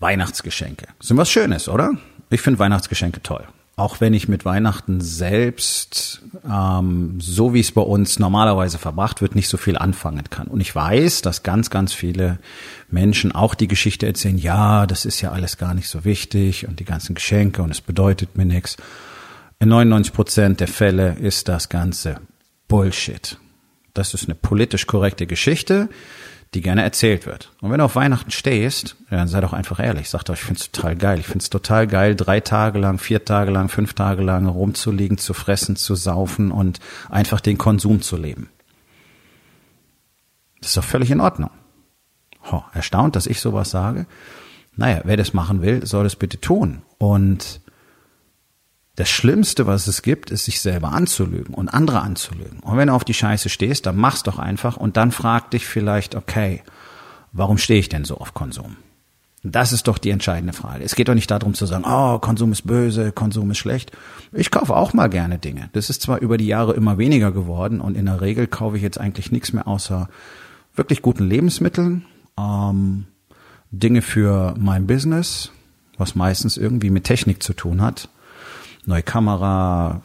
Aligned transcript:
Weihnachtsgeschenke. 0.00 0.86
Sind 1.00 1.16
was 1.16 1.30
Schönes, 1.30 1.68
oder? 1.68 1.92
Ich 2.30 2.40
finde 2.40 2.58
Weihnachtsgeschenke 2.58 3.22
toll. 3.22 3.44
Auch 3.76 4.00
wenn 4.00 4.12
ich 4.12 4.28
mit 4.28 4.44
Weihnachten 4.44 5.00
selbst, 5.00 6.22
ähm, 6.44 7.20
so 7.20 7.54
wie 7.54 7.60
es 7.60 7.70
bei 7.70 7.80
uns 7.80 8.18
normalerweise 8.18 8.76
verbracht 8.76 9.20
wird, 9.22 9.36
nicht 9.36 9.48
so 9.48 9.56
viel 9.56 9.78
anfangen 9.78 10.24
kann. 10.30 10.48
Und 10.48 10.60
ich 10.60 10.74
weiß, 10.74 11.22
dass 11.22 11.44
ganz, 11.44 11.70
ganz 11.70 11.92
viele 11.92 12.40
Menschen 12.90 13.30
auch 13.30 13.54
die 13.54 13.68
Geschichte 13.68 14.06
erzählen, 14.06 14.36
ja, 14.36 14.86
das 14.86 15.04
ist 15.04 15.20
ja 15.20 15.30
alles 15.30 15.58
gar 15.58 15.74
nicht 15.74 15.88
so 15.88 16.04
wichtig 16.04 16.66
und 16.66 16.80
die 16.80 16.84
ganzen 16.84 17.14
Geschenke 17.14 17.62
und 17.62 17.70
es 17.70 17.80
bedeutet 17.80 18.36
mir 18.36 18.46
nichts. 18.46 18.76
In 19.60 19.68
99 19.68 20.12
Prozent 20.12 20.60
der 20.60 20.68
Fälle 20.68 21.14
ist 21.14 21.48
das 21.48 21.68
Ganze 21.68 22.20
Bullshit. 22.66 23.38
Das 23.94 24.12
ist 24.12 24.24
eine 24.24 24.34
politisch 24.34 24.86
korrekte 24.86 25.26
Geschichte 25.26 25.88
die 26.54 26.62
gerne 26.62 26.82
erzählt 26.82 27.26
wird. 27.26 27.52
Und 27.60 27.70
wenn 27.70 27.78
du 27.78 27.84
auf 27.84 27.96
Weihnachten 27.96 28.30
stehst, 28.30 28.96
dann 29.10 29.28
sei 29.28 29.40
doch 29.40 29.52
einfach 29.52 29.80
ehrlich, 29.80 30.08
sag 30.08 30.24
doch, 30.24 30.34
ich 30.34 30.40
find's 30.40 30.70
total 30.70 30.96
geil. 30.96 31.18
Ich 31.18 31.26
find's 31.26 31.50
total 31.50 31.86
geil, 31.86 32.16
drei 32.16 32.40
Tage 32.40 32.78
lang, 32.78 32.98
vier 32.98 33.24
Tage 33.24 33.50
lang, 33.50 33.68
fünf 33.68 33.92
Tage 33.94 34.22
lang 34.22 34.46
rumzuliegen, 34.46 35.18
zu 35.18 35.34
fressen, 35.34 35.76
zu 35.76 35.94
saufen 35.94 36.50
und 36.50 36.80
einfach 37.10 37.40
den 37.40 37.58
Konsum 37.58 38.00
zu 38.00 38.16
leben. 38.16 38.48
Das 40.60 40.70
ist 40.70 40.76
doch 40.76 40.84
völlig 40.84 41.10
in 41.10 41.20
Ordnung. 41.20 41.50
Oh, 42.50 42.62
erstaunt, 42.72 43.14
dass 43.14 43.26
ich 43.26 43.40
sowas 43.40 43.70
sage. 43.70 44.06
Naja, 44.74 45.02
wer 45.04 45.16
das 45.16 45.34
machen 45.34 45.60
will, 45.60 45.84
soll 45.86 46.06
es 46.06 46.16
bitte 46.16 46.40
tun. 46.40 46.82
Und 46.98 47.60
das 48.98 49.08
Schlimmste, 49.08 49.68
was 49.68 49.86
es 49.86 50.02
gibt, 50.02 50.30
ist, 50.30 50.46
sich 50.46 50.60
selber 50.60 50.88
anzulügen 50.90 51.54
und 51.54 51.68
andere 51.68 52.00
anzulügen. 52.00 52.58
Und 52.58 52.76
wenn 52.76 52.88
du 52.88 52.94
auf 52.94 53.04
die 53.04 53.14
Scheiße 53.14 53.48
stehst, 53.48 53.86
dann 53.86 53.94
mach's 53.94 54.24
doch 54.24 54.40
einfach 54.40 54.76
und 54.76 54.96
dann 54.96 55.12
frag 55.12 55.52
dich 55.52 55.68
vielleicht, 55.68 56.16
okay, 56.16 56.62
warum 57.30 57.58
stehe 57.58 57.78
ich 57.78 57.88
denn 57.88 58.04
so 58.04 58.16
auf 58.16 58.34
Konsum? 58.34 58.76
Das 59.44 59.72
ist 59.72 59.86
doch 59.86 59.98
die 59.98 60.10
entscheidende 60.10 60.52
Frage. 60.52 60.82
Es 60.82 60.96
geht 60.96 61.06
doch 61.06 61.14
nicht 61.14 61.30
darum 61.30 61.54
zu 61.54 61.64
sagen, 61.64 61.84
oh, 61.86 62.18
Konsum 62.18 62.50
ist 62.50 62.66
böse, 62.66 63.12
Konsum 63.12 63.52
ist 63.52 63.58
schlecht. 63.58 63.92
Ich 64.32 64.50
kaufe 64.50 64.74
auch 64.74 64.92
mal 64.94 65.06
gerne 65.06 65.38
Dinge. 65.38 65.70
Das 65.74 65.90
ist 65.90 66.02
zwar 66.02 66.18
über 66.18 66.36
die 66.36 66.48
Jahre 66.48 66.74
immer 66.74 66.98
weniger 66.98 67.30
geworden 67.30 67.80
und 67.80 67.96
in 67.96 68.06
der 68.06 68.20
Regel 68.20 68.48
kaufe 68.48 68.78
ich 68.78 68.82
jetzt 68.82 68.98
eigentlich 68.98 69.30
nichts 69.30 69.52
mehr 69.52 69.68
außer 69.68 70.08
wirklich 70.74 71.02
guten 71.02 71.28
Lebensmitteln, 71.28 72.04
ähm, 72.36 73.04
Dinge 73.70 74.02
für 74.02 74.54
mein 74.58 74.88
Business, 74.88 75.52
was 75.96 76.16
meistens 76.16 76.56
irgendwie 76.56 76.90
mit 76.90 77.04
Technik 77.04 77.44
zu 77.44 77.52
tun 77.52 77.80
hat 77.80 78.08
neue 78.86 79.02
Kamera, 79.02 80.02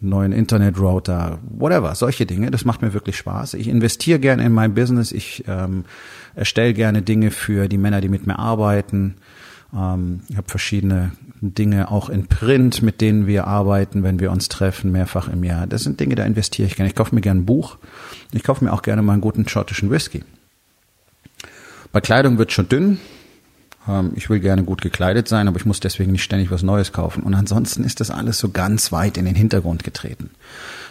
neuen 0.00 0.32
Internetrouter, 0.32 1.38
whatever, 1.42 1.94
solche 1.94 2.26
Dinge. 2.26 2.50
Das 2.50 2.64
macht 2.64 2.82
mir 2.82 2.94
wirklich 2.94 3.16
Spaß. 3.16 3.54
Ich 3.54 3.68
investiere 3.68 4.18
gerne 4.18 4.44
in 4.44 4.52
mein 4.52 4.74
Business. 4.74 5.12
Ich 5.12 5.44
ähm, 5.46 5.84
erstelle 6.34 6.74
gerne 6.74 7.02
Dinge 7.02 7.30
für 7.30 7.68
die 7.68 7.78
Männer, 7.78 8.00
die 8.00 8.08
mit 8.08 8.26
mir 8.26 8.38
arbeiten. 8.38 9.16
Ähm, 9.74 10.20
ich 10.28 10.36
habe 10.36 10.48
verschiedene 10.48 11.12
Dinge 11.40 11.90
auch 11.90 12.08
in 12.08 12.26
Print, 12.26 12.82
mit 12.82 13.00
denen 13.00 13.26
wir 13.26 13.46
arbeiten, 13.46 14.02
wenn 14.02 14.20
wir 14.20 14.30
uns 14.30 14.48
treffen, 14.48 14.92
mehrfach 14.92 15.28
im 15.28 15.44
Jahr. 15.44 15.66
Das 15.66 15.82
sind 15.82 16.00
Dinge, 16.00 16.14
da 16.14 16.24
investiere 16.24 16.66
ich 16.66 16.76
gerne. 16.76 16.88
Ich 16.88 16.96
kaufe 16.96 17.14
mir 17.14 17.20
gerne 17.20 17.40
ein 17.40 17.46
Buch. 17.46 17.78
Ich 18.32 18.42
kaufe 18.42 18.64
mir 18.64 18.72
auch 18.72 18.82
gerne 18.82 19.02
mal 19.02 19.12
einen 19.12 19.22
guten 19.22 19.48
schottischen 19.48 19.90
Whisky. 19.90 20.24
Bei 21.92 22.00
Kleidung 22.00 22.38
wird 22.38 22.52
schon 22.52 22.68
dünn. 22.68 22.98
Ähm, 23.88 24.12
ich 24.14 24.28
will 24.30 24.40
gerne 24.40 24.64
gut 24.64 24.82
gekleidet 24.82 25.28
sein, 25.28 25.48
aber 25.48 25.56
ich 25.56 25.66
muss 25.66 25.80
deswegen 25.80 26.12
nicht 26.12 26.22
ständig 26.22 26.50
was 26.50 26.62
Neues 26.62 26.92
kaufen. 26.92 27.22
Und 27.22 27.34
ansonsten 27.34 27.84
ist 27.84 28.00
das 28.00 28.10
alles 28.10 28.38
so 28.38 28.50
ganz 28.50 28.92
weit 28.92 29.16
in 29.16 29.24
den 29.24 29.34
Hintergrund 29.34 29.84
getreten. 29.84 30.30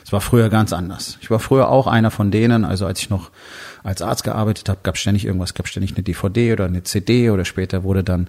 Es 0.06 0.12
war 0.12 0.22
früher 0.22 0.50
ganz 0.50 0.74
anders. 0.74 1.18
Ich 1.22 1.30
war 1.30 1.40
früher 1.40 1.70
auch 1.70 1.86
einer 1.86 2.12
von 2.12 2.32
denen, 2.32 2.66
also 2.66 2.86
als 2.86 3.00
ich 3.00 3.10
noch 3.10 3.30
als 3.84 4.02
Arzt 4.02 4.24
gearbeitet 4.24 4.68
habe, 4.70 4.80
gab 4.84 4.98
ständig 4.98 5.26
irgendwas, 5.26 5.54
gab 5.54 5.68
ständig 5.68 5.96
eine 5.96 6.04
DVD 6.04 6.54
oder 6.54 6.66
eine 6.66 6.84
CD 6.84 7.30
oder 7.30 7.46
später 7.46 7.84
wurde 7.84 8.04
dann 8.04 8.28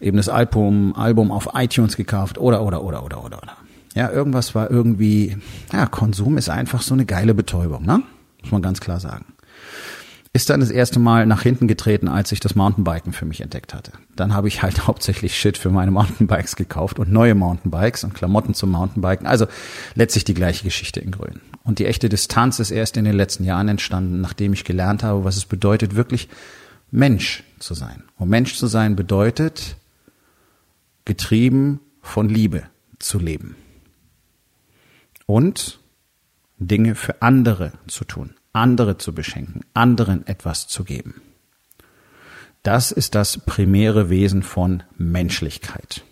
eben 0.00 0.16
das 0.16 0.28
Album, 0.28 0.94
Album 0.94 1.32
auf 1.32 1.50
iTunes 1.54 1.96
gekauft 1.96 2.38
oder, 2.38 2.62
oder, 2.62 2.82
oder, 2.82 3.02
oder, 3.02 3.24
oder, 3.24 3.38
oder. 3.42 3.56
Ja, 3.94 4.10
irgendwas 4.10 4.54
war 4.54 4.70
irgendwie, 4.70 5.36
ja, 5.72 5.86
Konsum 5.86 6.38
ist 6.38 6.48
einfach 6.48 6.82
so 6.82 6.94
eine 6.94 7.04
geile 7.04 7.34
Betäubung, 7.34 7.84
ne? 7.84 8.02
Muss 8.42 8.52
man 8.52 8.62
ganz 8.62 8.80
klar 8.80 9.00
sagen 9.00 9.24
ist 10.34 10.48
dann 10.48 10.60
das 10.60 10.70
erste 10.70 10.98
Mal 10.98 11.26
nach 11.26 11.42
hinten 11.42 11.68
getreten, 11.68 12.08
als 12.08 12.32
ich 12.32 12.40
das 12.40 12.54
Mountainbiken 12.54 13.12
für 13.12 13.26
mich 13.26 13.42
entdeckt 13.42 13.74
hatte. 13.74 13.92
Dann 14.16 14.32
habe 14.32 14.48
ich 14.48 14.62
halt 14.62 14.86
hauptsächlich 14.86 15.36
Shit 15.36 15.58
für 15.58 15.70
meine 15.70 15.90
Mountainbikes 15.90 16.56
gekauft 16.56 16.98
und 16.98 17.12
neue 17.12 17.34
Mountainbikes 17.34 18.04
und 18.04 18.14
Klamotten 18.14 18.54
zum 18.54 18.70
Mountainbiken. 18.70 19.26
Also 19.26 19.46
letztlich 19.94 20.24
die 20.24 20.34
gleiche 20.34 20.64
Geschichte 20.64 21.00
in 21.00 21.10
Grün. 21.10 21.40
Und 21.64 21.78
die 21.78 21.86
echte 21.86 22.08
Distanz 22.08 22.58
ist 22.60 22.70
erst 22.70 22.96
in 22.96 23.04
den 23.04 23.14
letzten 23.14 23.44
Jahren 23.44 23.68
entstanden, 23.68 24.20
nachdem 24.20 24.52
ich 24.52 24.64
gelernt 24.64 25.02
habe, 25.02 25.24
was 25.24 25.36
es 25.36 25.44
bedeutet, 25.44 25.94
wirklich 25.94 26.28
Mensch 26.90 27.44
zu 27.58 27.74
sein. 27.74 28.02
Und 28.16 28.30
Mensch 28.30 28.56
zu 28.56 28.66
sein 28.66 28.96
bedeutet, 28.96 29.76
getrieben 31.04 31.80
von 32.00 32.28
Liebe 32.28 32.64
zu 32.98 33.18
leben. 33.18 33.54
Und 35.26 35.78
Dinge 36.58 36.94
für 36.94 37.20
andere 37.20 37.72
zu 37.86 38.04
tun 38.04 38.34
andere 38.52 38.98
zu 38.98 39.14
beschenken, 39.14 39.60
anderen 39.74 40.26
etwas 40.26 40.68
zu 40.68 40.84
geben. 40.84 41.22
Das 42.62 42.92
ist 42.92 43.14
das 43.14 43.38
primäre 43.38 44.08
Wesen 44.08 44.42
von 44.42 44.82
Menschlichkeit. 44.96 46.04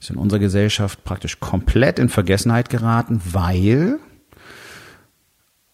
Ist 0.00 0.10
in 0.10 0.16
unserer 0.16 0.40
Gesellschaft 0.40 1.04
praktisch 1.04 1.40
komplett 1.40 1.98
in 1.98 2.08
Vergessenheit 2.08 2.68
geraten, 2.68 3.20
weil 3.24 3.98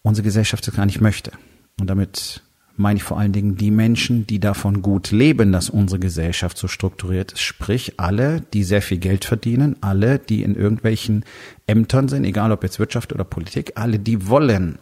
unsere 0.01 0.23
Gesellschaft 0.23 0.67
es 0.67 0.75
gar 0.75 0.85
nicht 0.85 1.01
möchte. 1.01 1.31
Und 1.79 1.89
damit 1.89 2.43
meine 2.77 2.97
ich 2.97 3.03
vor 3.03 3.17
allen 3.17 3.31
Dingen 3.31 3.55
die 3.55 3.71
Menschen, 3.71 4.27
die 4.27 4.39
davon 4.39 4.81
gut 4.81 5.11
leben, 5.11 5.51
dass 5.51 5.69
unsere 5.69 5.99
Gesellschaft 5.99 6.57
so 6.57 6.67
strukturiert 6.67 7.31
ist. 7.31 7.41
Sprich, 7.41 7.99
alle, 7.99 8.41
die 8.41 8.63
sehr 8.63 8.81
viel 8.81 8.97
Geld 8.97 9.25
verdienen, 9.25 9.77
alle, 9.81 10.19
die 10.19 10.43
in 10.43 10.55
irgendwelchen 10.55 11.23
Ämtern 11.67 12.09
sind, 12.09 12.25
egal 12.25 12.51
ob 12.51 12.63
jetzt 12.63 12.79
Wirtschaft 12.79 13.13
oder 13.13 13.23
Politik, 13.23 13.73
alle, 13.75 13.97
die 13.97 14.27
wollen, 14.27 14.77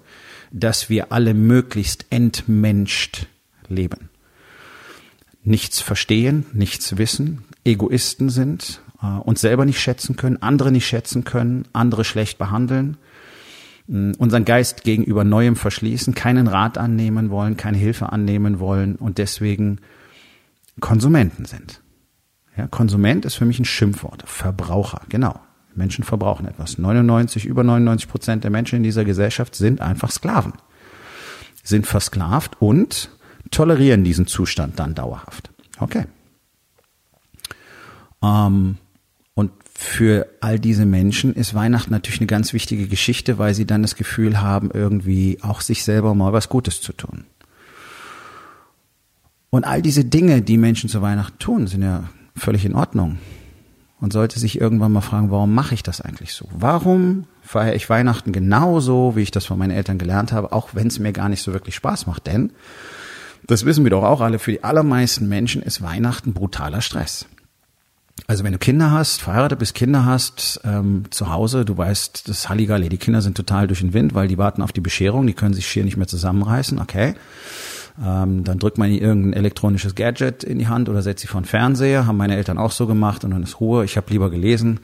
dass 0.54 0.90
wir 0.90 1.12
alle 1.12 1.34
möglichst 1.34 2.06
entmenscht 2.12 3.28
leben. 3.68 4.10
Nichts 5.44 5.82
verstehen, 5.82 6.46
nichts 6.54 6.98
wissen, 6.98 7.44
Egoisten 7.66 8.30
sind, 8.30 8.82
äh, 9.02 9.08
uns 9.08 9.42
selber 9.42 9.66
nicht 9.66 9.82
schätzen 9.82 10.16
können, 10.16 10.42
andere 10.42 10.72
nicht 10.72 10.88
schätzen 10.88 11.26
können, 11.26 11.66
andere 11.74 12.06
schlecht 12.06 12.38
behandeln, 12.38 12.98
äh, 13.90 14.14
unseren 14.18 14.46
Geist 14.46 14.84
gegenüber 14.84 15.24
Neuem 15.24 15.56
verschließen, 15.56 16.14
keinen 16.14 16.48
Rat 16.48 16.78
annehmen 16.78 17.30
wollen, 17.30 17.58
keine 17.58 17.78
Hilfe 17.78 18.14
annehmen 18.14 18.60
wollen 18.60 18.96
und 18.96 19.18
deswegen 19.18 19.80
Konsumenten 20.80 21.46
sind. 21.46 21.82
Ja, 22.56 22.68
Konsument 22.68 23.26
ist 23.26 23.36
für 23.36 23.46
mich 23.46 23.60
ein 23.60 23.66
Schimpfwort. 23.66 24.24
Verbraucher, 24.28 25.02
genau. 25.10 25.40
Menschen 25.76 26.04
verbrauchen 26.04 26.48
etwas. 26.48 26.78
99, 26.78 27.46
über 27.46 27.64
99 27.64 28.10
Prozent 28.10 28.44
der 28.44 28.52
Menschen 28.52 28.78
in 28.78 28.84
dieser 28.84 29.06
Gesellschaft 29.06 29.56
sind 29.56 29.82
einfach 29.82 30.12
Sklaven. 30.12 30.54
Sind 31.64 31.88
versklavt 31.88 32.62
und 32.62 33.10
tolerieren 33.52 34.04
diesen 34.04 34.28
Zustand 34.28 34.80
dann 34.80 34.96
dauerhaft. 34.96 35.52
Okay. 35.80 36.06
Ähm, 38.22 38.78
und 39.34 39.52
für 39.76 40.28
all 40.42 40.60
diese 40.60 40.86
Menschen 40.86 41.34
ist 41.34 41.54
Weihnachten 41.54 41.92
natürlich 41.92 42.20
eine 42.20 42.28
ganz 42.28 42.54
wichtige 42.54 42.88
Geschichte, 42.88 43.38
weil 43.38 43.54
sie 43.54 43.66
dann 43.66 43.82
das 43.82 43.96
Gefühl 43.96 44.42
haben, 44.42 44.72
irgendwie 44.74 45.40
auch 45.42 45.62
sich 45.62 45.84
selber 45.84 46.16
mal 46.16 46.34
was 46.34 46.50
Gutes 46.50 46.82
zu 46.82 46.94
tun. 46.94 47.26
Und 49.50 49.66
all 49.66 49.82
diese 49.82 50.04
Dinge, 50.04 50.42
die 50.42 50.58
Menschen 50.58 50.90
zu 50.90 51.02
Weihnachten 51.02 51.38
tun, 51.38 51.68
sind 51.68 51.84
ja 51.84 52.10
völlig 52.36 52.66
in 52.66 52.76
Ordnung 52.76 53.20
und 54.04 54.12
sollte 54.12 54.38
sich 54.38 54.60
irgendwann 54.60 54.92
mal 54.92 55.00
fragen, 55.00 55.32
warum 55.32 55.56
mache 55.56 55.74
ich 55.74 55.82
das 55.82 56.02
eigentlich 56.02 56.34
so? 56.34 56.50
Warum 56.52 57.24
feiere 57.42 57.74
ich 57.74 57.90
Weihnachten 57.90 58.34
genauso, 58.34 59.16
wie 59.16 59.22
ich 59.22 59.32
das 59.32 59.46
von 59.46 59.58
meinen 59.58 59.72
Eltern 59.72 59.98
gelernt 59.98 60.34
habe, 60.34 60.52
auch 60.52 60.72
wenn 60.74 60.88
es 60.88 61.00
mir 61.00 61.14
gar 61.14 61.30
nicht 61.30 61.42
so 61.42 61.54
wirklich 61.54 61.76
Spaß 61.76 62.06
macht? 62.06 62.28
Denn, 62.28 62.52
das 63.48 63.64
wissen 63.64 63.86
wir 63.86 63.92
doch 63.92 64.04
auch 64.04 64.20
alle, 64.20 64.40
für 64.40 64.52
die 64.52 64.62
allermeisten 64.62 65.30
Menschen 65.30 65.64
ist 65.64 65.82
Weihnachten 65.82 66.34
brutaler 66.34 66.82
Stress. 66.82 67.28
Also 68.28 68.44
wenn 68.44 68.52
du 68.52 68.60
Kinder 68.60 68.92
hast, 68.92 69.22
verheiratet 69.22 69.60
bist, 69.60 69.74
Kinder 69.74 70.04
hast, 70.04 70.60
ähm, 70.66 71.06
zu 71.10 71.32
Hause, 71.32 71.64
du 71.64 71.78
weißt, 71.78 72.28
das 72.28 72.50
Halligalli, 72.50 72.90
die 72.90 72.98
Kinder 72.98 73.22
sind 73.22 73.38
total 73.38 73.68
durch 73.68 73.80
den 73.80 73.94
Wind, 73.94 74.14
weil 74.14 74.28
die 74.28 74.38
warten 74.38 74.62
auf 74.62 74.74
die 74.74 74.82
Bescherung, 74.82 75.26
die 75.26 75.34
können 75.34 75.54
sich 75.54 75.66
schier 75.66 75.86
nicht 75.86 75.96
mehr 75.96 76.08
zusammenreißen, 76.08 76.78
okay. 76.78 77.16
Ähm, 78.02 78.44
dann 78.44 78.60
drückt 78.60 78.78
man 78.78 78.90
ihnen 78.90 79.02
irgendein 79.02 79.34
elektronisches 79.34 79.94
Gadget 79.96 80.44
in 80.44 80.58
die 80.58 80.68
Hand 80.68 80.90
oder 80.90 81.02
setzt 81.02 81.22
sie 81.22 81.28
vor 81.28 81.42
den 81.42 81.46
Fernseher, 81.46 82.08
haben 82.08 82.18
meine 82.18 82.36
Eltern 82.36 82.58
auch 82.58 82.72
so 82.72 82.88
gemacht 82.88 83.24
und 83.24 83.32
dann 83.32 83.44
ist 83.44 83.60
Ruhe. 83.60 83.86
Ich 83.86 83.98
habe 83.98 84.10
lieber 84.10 84.30
gelesen. 84.32 84.80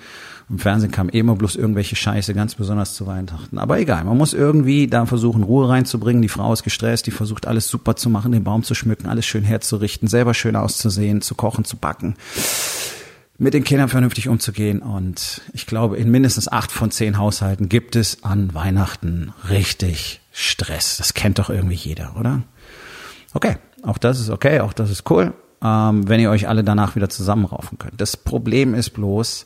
Im 0.49 0.59
Fernsehen 0.59 0.91
kam 0.91 1.09
eh 1.09 1.19
immer 1.19 1.35
bloß 1.35 1.55
irgendwelche 1.55 1.95
Scheiße, 1.95 2.33
ganz 2.33 2.55
besonders 2.55 2.95
zu 2.95 3.05
Weihnachten. 3.05 3.59
Aber 3.59 3.79
egal, 3.79 4.03
man 4.03 4.17
muss 4.17 4.33
irgendwie 4.33 4.87
da 4.87 5.05
versuchen, 5.05 5.43
Ruhe 5.43 5.69
reinzubringen. 5.69 6.21
Die 6.21 6.29
Frau 6.29 6.51
ist 6.53 6.63
gestresst, 6.63 7.05
die 7.07 7.11
versucht 7.11 7.47
alles 7.47 7.67
super 7.67 7.95
zu 7.95 8.09
machen, 8.09 8.31
den 8.31 8.43
Baum 8.43 8.63
zu 8.63 8.73
schmücken, 8.73 9.07
alles 9.07 9.25
schön 9.25 9.43
herzurichten, 9.43 10.07
selber 10.07 10.33
schön 10.33 10.55
auszusehen, 10.55 11.21
zu 11.21 11.35
kochen, 11.35 11.65
zu 11.65 11.77
backen 11.77 12.15
mit 13.39 13.53
den 13.53 13.63
Kindern 13.63 13.89
vernünftig 13.89 14.27
umzugehen. 14.27 14.79
Und 14.79 15.41
ich 15.53 15.65
glaube, 15.65 15.97
in 15.97 16.11
mindestens 16.11 16.51
acht 16.51 16.71
von 16.71 16.91
zehn 16.91 17.17
Haushalten 17.17 17.69
gibt 17.69 17.95
es 17.95 18.23
an 18.23 18.53
Weihnachten 18.53 19.33
richtig 19.49 20.19
Stress. 20.31 20.97
Das 20.97 21.13
kennt 21.13 21.39
doch 21.39 21.49
irgendwie 21.49 21.75
jeder, 21.75 22.15
oder? 22.19 22.43
Okay, 23.33 23.57
auch 23.83 23.97
das 23.97 24.19
ist 24.19 24.29
okay, 24.29 24.59
auch 24.59 24.73
das 24.73 24.89
ist 24.89 25.09
cool, 25.09 25.33
ähm, 25.63 26.07
wenn 26.07 26.19
ihr 26.19 26.31
euch 26.31 26.47
alle 26.47 26.63
danach 26.63 26.95
wieder 26.95 27.09
zusammenraufen 27.09 27.77
könnt. 27.77 27.99
Das 27.99 28.17
Problem 28.17 28.73
ist 28.73 28.91
bloß, 28.91 29.45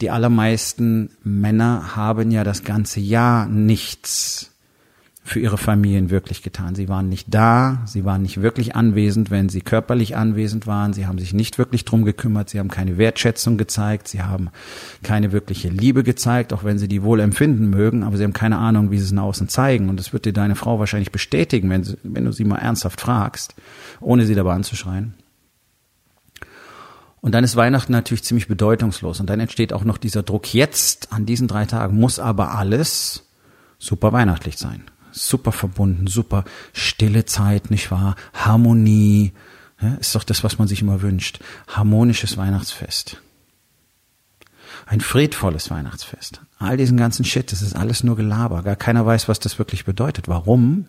die 0.00 0.10
allermeisten 0.10 1.10
Männer 1.22 1.94
haben 1.96 2.30
ja 2.30 2.44
das 2.44 2.64
ganze 2.64 3.00
Jahr 3.00 3.46
nichts 3.46 4.51
für 5.24 5.38
ihre 5.38 5.56
Familien 5.56 6.10
wirklich 6.10 6.42
getan. 6.42 6.74
Sie 6.74 6.88
waren 6.88 7.08
nicht 7.08 7.28
da, 7.30 7.82
sie 7.86 8.04
waren 8.04 8.22
nicht 8.22 8.42
wirklich 8.42 8.74
anwesend, 8.74 9.30
wenn 9.30 9.48
sie 9.48 9.60
körperlich 9.60 10.16
anwesend 10.16 10.66
waren, 10.66 10.92
sie 10.92 11.06
haben 11.06 11.18
sich 11.18 11.32
nicht 11.32 11.58
wirklich 11.58 11.84
drum 11.84 12.04
gekümmert, 12.04 12.50
sie 12.50 12.58
haben 12.58 12.68
keine 12.68 12.98
Wertschätzung 12.98 13.56
gezeigt, 13.56 14.08
sie 14.08 14.22
haben 14.22 14.50
keine 15.04 15.30
wirkliche 15.30 15.68
Liebe 15.68 16.02
gezeigt, 16.02 16.52
auch 16.52 16.64
wenn 16.64 16.78
sie 16.78 16.88
die 16.88 17.04
wohl 17.04 17.20
empfinden 17.20 17.70
mögen, 17.70 18.02
aber 18.02 18.16
sie 18.16 18.24
haben 18.24 18.32
keine 18.32 18.58
Ahnung, 18.58 18.90
wie 18.90 18.98
sie 18.98 19.04
es 19.04 19.12
nach 19.12 19.22
außen 19.22 19.48
zeigen. 19.48 19.88
Und 19.88 20.00
das 20.00 20.12
wird 20.12 20.24
dir 20.24 20.32
deine 20.32 20.56
Frau 20.56 20.80
wahrscheinlich 20.80 21.12
bestätigen, 21.12 21.70
wenn, 21.70 21.84
sie, 21.84 21.96
wenn 22.02 22.24
du 22.24 22.32
sie 22.32 22.44
mal 22.44 22.58
ernsthaft 22.58 23.00
fragst, 23.00 23.54
ohne 24.00 24.26
sie 24.26 24.34
dabei 24.34 24.54
anzuschreien. 24.54 25.14
Und 27.20 27.32
dann 27.32 27.44
ist 27.44 27.54
Weihnachten 27.54 27.92
natürlich 27.92 28.24
ziemlich 28.24 28.48
bedeutungslos. 28.48 29.20
Und 29.20 29.30
dann 29.30 29.38
entsteht 29.38 29.72
auch 29.72 29.84
noch 29.84 29.98
dieser 29.98 30.24
Druck, 30.24 30.52
jetzt 30.52 31.12
an 31.12 31.26
diesen 31.26 31.46
drei 31.46 31.66
Tagen 31.66 31.96
muss 32.00 32.18
aber 32.18 32.56
alles 32.56 33.28
super 33.78 34.12
weihnachtlich 34.12 34.58
sein 34.58 34.82
super 35.12 35.52
verbunden, 35.52 36.06
super 36.06 36.44
stille 36.72 37.24
Zeit, 37.24 37.70
nicht 37.70 37.90
wahr? 37.90 38.16
Harmonie, 38.32 39.32
ja, 39.80 39.94
ist 39.94 40.14
doch 40.14 40.24
das, 40.24 40.44
was 40.44 40.58
man 40.58 40.68
sich 40.68 40.82
immer 40.82 41.02
wünscht. 41.02 41.40
Harmonisches 41.68 42.36
Weihnachtsfest. 42.36 43.20
Ein 44.86 45.00
friedvolles 45.00 45.70
Weihnachtsfest. 45.70 46.40
All 46.58 46.76
diesen 46.76 46.96
ganzen 46.96 47.24
Shit, 47.24 47.52
das 47.52 47.62
ist 47.62 47.76
alles 47.76 48.04
nur 48.04 48.16
Gelaber. 48.16 48.62
Gar 48.62 48.76
keiner 48.76 49.06
weiß, 49.06 49.28
was 49.28 49.40
das 49.40 49.58
wirklich 49.58 49.84
bedeutet. 49.84 50.28
Warum? 50.28 50.86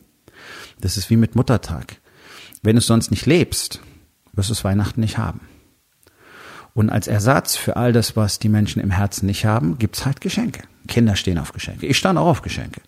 Das 0.79 0.97
ist 0.97 1.09
wie 1.09 1.17
mit 1.17 1.35
Muttertag. 1.35 1.97
Wenn 2.61 2.75
du 2.75 2.79
es 2.79 2.87
sonst 2.87 3.11
nicht 3.11 3.25
lebst, 3.25 3.81
wirst 4.33 4.49
du 4.49 4.53
es 4.53 4.63
Weihnachten 4.63 5.01
nicht 5.01 5.17
haben. 5.17 5.41
Und 6.73 6.89
als 6.89 7.07
Ersatz 7.07 7.55
für 7.55 7.75
all 7.75 7.93
das, 7.93 8.15
was 8.15 8.39
die 8.39 8.49
Menschen 8.49 8.81
im 8.81 8.89
Herzen 8.89 9.27
nicht 9.27 9.45
haben, 9.45 9.77
gibt's 9.77 10.05
halt 10.05 10.21
Geschenke. 10.21 10.63
Kinder 10.87 11.15
stehen 11.15 11.37
auf 11.37 11.53
Geschenke. 11.53 11.85
Ich 11.85 11.97
stand 11.97 12.17
auch 12.17 12.27
auf 12.27 12.41
Geschenke. 12.41 12.81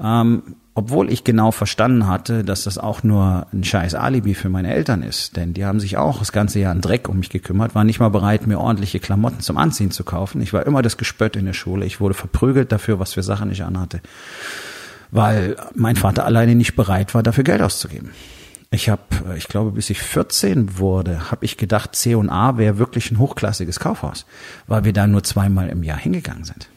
Ähm, 0.00 0.56
obwohl 0.74 1.10
ich 1.10 1.24
genau 1.24 1.50
verstanden 1.50 2.06
hatte, 2.06 2.44
dass 2.44 2.64
das 2.64 2.78
auch 2.78 3.02
nur 3.02 3.46
ein 3.52 3.64
scheiß 3.64 3.94
Alibi 3.94 4.34
für 4.34 4.48
meine 4.48 4.72
Eltern 4.72 5.02
ist. 5.02 5.36
Denn 5.36 5.52
die 5.52 5.64
haben 5.64 5.80
sich 5.80 5.96
auch 5.96 6.20
das 6.20 6.32
ganze 6.32 6.60
Jahr 6.60 6.70
einen 6.70 6.80
Dreck 6.80 7.08
um 7.08 7.18
mich 7.18 7.30
gekümmert, 7.30 7.74
waren 7.74 7.86
nicht 7.86 8.00
mal 8.00 8.08
bereit, 8.08 8.46
mir 8.46 8.58
ordentliche 8.58 9.00
Klamotten 9.00 9.40
zum 9.40 9.58
Anziehen 9.58 9.90
zu 9.90 10.04
kaufen. 10.04 10.40
Ich 10.40 10.52
war 10.52 10.66
immer 10.66 10.82
das 10.82 10.96
Gespött 10.96 11.36
in 11.36 11.46
der 11.46 11.52
Schule. 11.54 11.84
Ich 11.86 12.00
wurde 12.00 12.14
verprügelt 12.14 12.70
dafür, 12.70 13.00
was 13.00 13.14
für 13.14 13.22
Sachen 13.22 13.50
ich 13.50 13.64
anhatte. 13.64 14.00
Weil 15.10 15.56
mein 15.74 15.96
Vater 15.96 16.24
alleine 16.24 16.54
nicht 16.54 16.76
bereit 16.76 17.14
war, 17.14 17.24
dafür 17.24 17.42
Geld 17.42 17.62
auszugeben. 17.62 18.10
Ich 18.70 18.88
habe, 18.88 19.02
ich 19.36 19.48
glaube, 19.48 19.72
bis 19.72 19.90
ich 19.90 20.00
14 20.00 20.78
wurde, 20.78 21.32
habe 21.32 21.44
ich 21.44 21.56
gedacht, 21.56 21.96
C&A 21.96 22.56
wäre 22.56 22.78
wirklich 22.78 23.10
ein 23.10 23.18
hochklassiges 23.18 23.80
Kaufhaus, 23.80 24.26
weil 24.68 24.84
wir 24.84 24.92
da 24.92 25.08
nur 25.08 25.24
zweimal 25.24 25.68
im 25.68 25.82
Jahr 25.82 25.98
hingegangen 25.98 26.44
sind. 26.44 26.68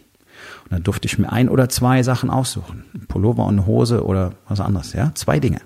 Und 0.64 0.72
dann 0.72 0.84
durfte 0.84 1.08
ich 1.08 1.18
mir 1.18 1.32
ein 1.32 1.50
oder 1.50 1.70
zwei 1.70 2.04
Sachen 2.04 2.30
aussuchen. 2.30 2.86
Pullover 3.08 3.46
und 3.46 3.60
eine 3.60 3.66
Hose 3.66 4.06
oder 4.06 4.34
was 4.48 4.60
anderes, 4.60 4.94
ja. 4.94 5.12
Zwei 5.16 5.40
Dinge. 5.40 5.62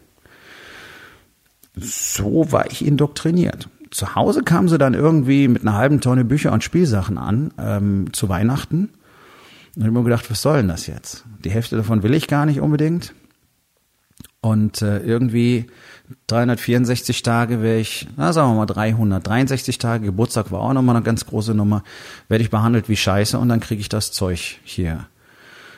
So 1.75 2.51
war 2.51 2.69
ich 2.71 2.85
indoktriniert. 2.85 3.69
Zu 3.91 4.15
Hause 4.15 4.43
kamen 4.43 4.67
sie 4.67 4.77
dann 4.77 4.93
irgendwie 4.93 5.47
mit 5.47 5.61
einer 5.61 5.75
halben 5.75 6.01
Tonne 6.01 6.25
Bücher 6.25 6.51
und 6.51 6.63
Spielsachen 6.63 7.17
an, 7.17 7.53
ähm, 7.57 8.13
zu 8.13 8.29
Weihnachten. 8.29 8.89
Und 9.75 9.81
ich 9.81 9.83
habe 9.83 9.91
mir 9.91 10.03
gedacht, 10.03 10.29
was 10.29 10.41
soll 10.41 10.57
denn 10.57 10.67
das 10.67 10.87
jetzt? 10.87 11.23
Die 11.43 11.51
Hälfte 11.51 11.77
davon 11.77 12.03
will 12.03 12.13
ich 12.13 12.27
gar 12.27 12.45
nicht 12.45 12.59
unbedingt. 12.59 13.13
Und 14.41 14.81
äh, 14.81 14.99
irgendwie 14.99 15.67
364 16.27 17.23
Tage 17.23 17.61
wäre 17.61 17.79
ich, 17.79 18.07
na 18.15 18.33
sagen 18.33 18.51
wir 18.51 18.55
mal 18.55 18.65
363 18.65 19.77
Tage, 19.77 20.05
Geburtstag 20.05 20.51
war 20.51 20.61
auch 20.61 20.73
nochmal 20.73 20.95
eine 20.95 21.03
ganz 21.03 21.25
große 21.25 21.53
Nummer, 21.53 21.83
werde 22.29 22.43
ich 22.43 22.49
behandelt 22.49 22.89
wie 22.89 22.95
Scheiße 22.95 23.37
und 23.37 23.49
dann 23.49 23.59
kriege 23.59 23.81
ich 23.81 23.89
das 23.89 24.11
Zeug 24.11 24.59
hier 24.63 25.07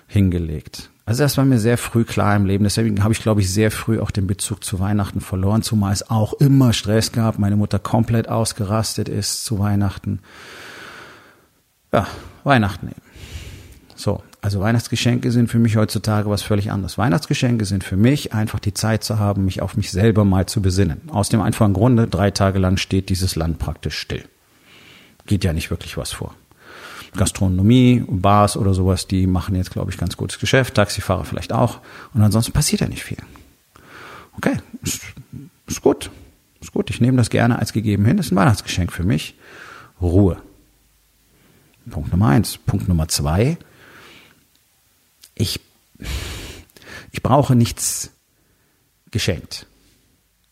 hingelegt. 0.08 0.90
Also 1.06 1.24
das 1.24 1.38
war 1.38 1.46
mir 1.46 1.58
sehr 1.58 1.80
früh 1.80 2.04
klar 2.04 2.36
im 2.36 2.46
Leben. 2.46 2.64
Deswegen 2.64 3.04
habe 3.04 3.14
ich, 3.14 3.22
glaube 3.22 3.42
ich, 3.42 3.52
sehr 3.52 3.72
früh 3.72 4.00
auch 4.00 4.12
den 4.12 4.28
Bezug 4.28 4.64
zu 4.64 4.80
Weihnachten 4.80 5.22
verloren, 5.22 5.64
zumal 5.64 5.92
es 5.92 6.08
auch 6.08 6.34
immer 6.34 6.72
Stress 6.72 7.12
gab, 7.12 7.40
meine 7.40 7.56
Mutter 7.56 7.80
komplett 7.80 8.30
ausgerastet 8.30 9.10
ist 9.10 9.44
zu 9.44 9.58
Weihnachten. 9.58 10.20
Ja, 11.92 12.06
Weihnachten 12.44 12.90
eben. 12.90 13.09
So, 14.00 14.24
also 14.42 14.62
Weihnachtsgeschenke 14.62 15.30
sind 15.30 15.50
für 15.50 15.60
mich 15.60 15.76
heutzutage 15.76 16.30
was 16.30 16.42
völlig 16.42 16.72
anderes. 16.72 16.98
Weihnachtsgeschenke 16.98 17.66
sind 17.66 17.84
für 17.84 17.98
mich 17.98 18.32
einfach 18.32 18.60
die 18.60 18.74
Zeit 18.74 19.04
zu 19.04 19.20
haben, 19.20 19.44
mich 19.44 19.62
auf 19.62 19.76
mich 19.76 19.92
selber 19.92 20.24
mal 20.24 20.46
zu 20.46 20.62
besinnen. 20.62 21.02
Aus 21.10 21.28
dem 21.28 21.42
einfachen 21.42 21.74
Grunde, 21.74 22.08
drei 22.08 22.32
Tage 22.32 22.60
lang 22.60 22.78
steht 22.78 23.10
dieses 23.10 23.36
Land 23.36 23.60
praktisch 23.60 23.98
still. 23.98 24.24
Geht 25.26 25.44
ja 25.44 25.52
nicht 25.52 25.70
wirklich 25.70 25.98
was 25.98 26.14
vor. 26.14 26.34
Gastronomie, 27.18 28.06
Bars 28.08 28.56
oder 28.56 28.74
sowas, 28.74 29.06
die 29.06 29.28
machen 29.28 29.54
jetzt, 29.56 29.72
glaube 29.72 29.92
ich, 29.92 29.98
ganz 29.98 30.16
gutes 30.16 30.40
Geschäft. 30.40 30.76
Taxifahrer 30.76 31.26
vielleicht 31.26 31.52
auch. 31.52 31.82
Und 32.14 32.22
ansonsten 32.22 32.54
passiert 32.54 32.80
ja 32.80 32.88
nicht 32.88 33.04
viel. 33.04 33.18
Okay, 34.38 34.54
ist, 34.82 35.02
ist 35.68 35.82
gut. 35.82 36.10
Ist 36.62 36.72
gut. 36.72 36.90
Ich 36.90 37.02
nehme 37.02 37.18
das 37.18 37.30
gerne 37.30 37.60
als 37.60 37.74
gegeben 37.74 38.06
hin. 38.06 38.16
Das 38.16 38.28
ist 38.28 38.32
ein 38.32 38.38
Weihnachtsgeschenk 38.38 38.94
für 38.94 39.04
mich. 39.04 39.36
Ruhe. 40.02 40.38
Punkt 41.90 42.14
Nummer 42.14 42.30
eins. 42.30 42.58
Punkt 42.58 42.88
Nummer 42.88 43.10
zwei 43.10 43.58
ich, 45.40 45.60
ich 47.12 47.24
brauche 47.24 47.56
nichts 47.56 48.12
geschenkt. 49.10 49.66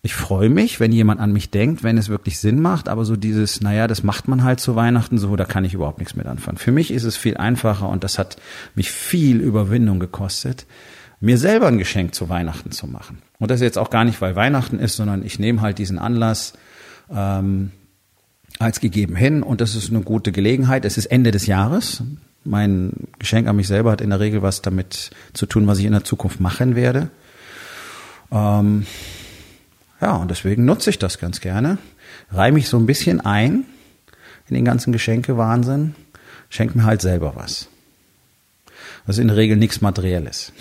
Ich 0.01 0.15
freue 0.15 0.49
mich, 0.49 0.79
wenn 0.79 0.93
jemand 0.93 1.19
an 1.19 1.33
mich 1.33 1.51
denkt, 1.51 1.83
wenn 1.83 1.97
es 1.97 2.07
wirklich 2.07 2.39
Sinn 2.39 2.61
macht, 2.61 2.87
aber 2.87 3.03
so 3.03 3.17
dieses, 3.17 3.61
naja, 3.61 3.87
das 3.87 4.03
macht 4.03 4.27
man 4.27 4.43
halt 4.43 4.61
zu 4.61 4.75
Weihnachten 4.75 5.17
so, 5.17 5.35
da 5.35 5.43
kann 5.43 5.65
ich 5.65 5.73
überhaupt 5.73 5.99
nichts 5.99 6.15
mit 6.15 6.25
anfangen. 6.27 6.57
Für 6.57 6.71
mich 6.71 6.91
ist 6.91 7.03
es 7.03 7.17
viel 7.17 7.35
einfacher 7.35 7.89
und 7.89 8.03
das 8.03 8.17
hat 8.17 8.37
mich 8.73 8.89
viel 8.89 9.41
Überwindung 9.41 9.99
gekostet, 9.99 10.65
mir 11.19 11.37
selber 11.37 11.67
ein 11.67 11.77
Geschenk 11.77 12.15
zu 12.15 12.29
Weihnachten 12.29 12.71
zu 12.71 12.87
machen. 12.87 13.21
Und 13.39 13.51
das 13.51 13.59
jetzt 13.59 13.77
auch 13.77 13.89
gar 13.89 14.05
nicht, 14.05 14.21
weil 14.21 14.35
Weihnachten 14.35 14.79
ist, 14.79 14.95
sondern 14.95 15.25
ich 15.25 15.39
nehme 15.39 15.61
halt 15.61 15.77
diesen 15.77 15.99
Anlass 15.99 16.53
ähm, 17.11 17.71
als 18.59 18.79
gegeben 18.79 19.15
hin 19.15 19.43
und 19.43 19.59
das 19.59 19.75
ist 19.75 19.89
eine 19.89 20.01
gute 20.01 20.31
Gelegenheit. 20.31 20.85
Es 20.85 20.97
ist 20.97 21.07
Ende 21.07 21.31
des 21.31 21.47
Jahres 21.47 22.03
mein 22.47 22.91
Geschenk 23.19 23.47
an 23.47 23.55
mich 23.55 23.67
selber 23.67 23.91
hat 23.91 24.01
in 24.01 24.09
der 24.09 24.19
Regel 24.19 24.41
was 24.41 24.61
damit 24.61 25.11
zu 25.33 25.45
tun, 25.45 25.67
was 25.67 25.79
ich 25.79 25.85
in 25.85 25.91
der 25.91 26.03
Zukunft 26.03 26.39
machen 26.39 26.75
werde. 26.75 27.09
Ähm, 28.31 28.85
ja, 30.01 30.15
und 30.15 30.31
deswegen 30.31 30.65
nutze 30.65 30.89
ich 30.89 30.99
das 30.99 31.19
ganz 31.19 31.41
gerne. 31.41 31.77
Reih 32.31 32.51
mich 32.51 32.69
so 32.69 32.77
ein 32.77 32.85
bisschen 32.85 33.21
ein 33.21 33.65
in 34.47 34.55
den 34.55 34.65
ganzen 34.65 34.93
Geschenke-Wahnsinn. 34.93 35.95
Schenk 36.49 36.75
mir 36.75 36.85
halt 36.85 37.01
selber 37.01 37.33
was. 37.35 37.67
Ist 39.07 39.19
in 39.19 39.27
der 39.27 39.37
Regel 39.37 39.55
nichts 39.55 39.81
Materielles. 39.81 40.51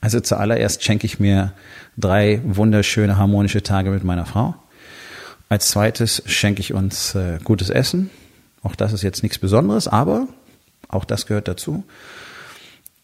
Also 0.00 0.20
zuallererst 0.20 0.82
schenke 0.82 1.06
ich 1.06 1.20
mir 1.20 1.52
drei 1.98 2.40
wunderschöne 2.44 3.18
harmonische 3.18 3.62
Tage 3.62 3.90
mit 3.90 4.04
meiner 4.04 4.24
Frau. 4.24 4.54
Als 5.50 5.68
zweites 5.68 6.22
schenke 6.26 6.60
ich 6.60 6.72
uns 6.72 7.14
äh, 7.14 7.38
gutes 7.44 7.68
Essen. 7.68 8.10
Auch 8.62 8.74
das 8.74 8.92
ist 8.92 9.02
jetzt 9.02 9.22
nichts 9.22 9.38
Besonderes, 9.38 9.88
aber 9.88 10.28
auch 10.90 11.04
das 11.04 11.26
gehört 11.26 11.48
dazu. 11.48 11.84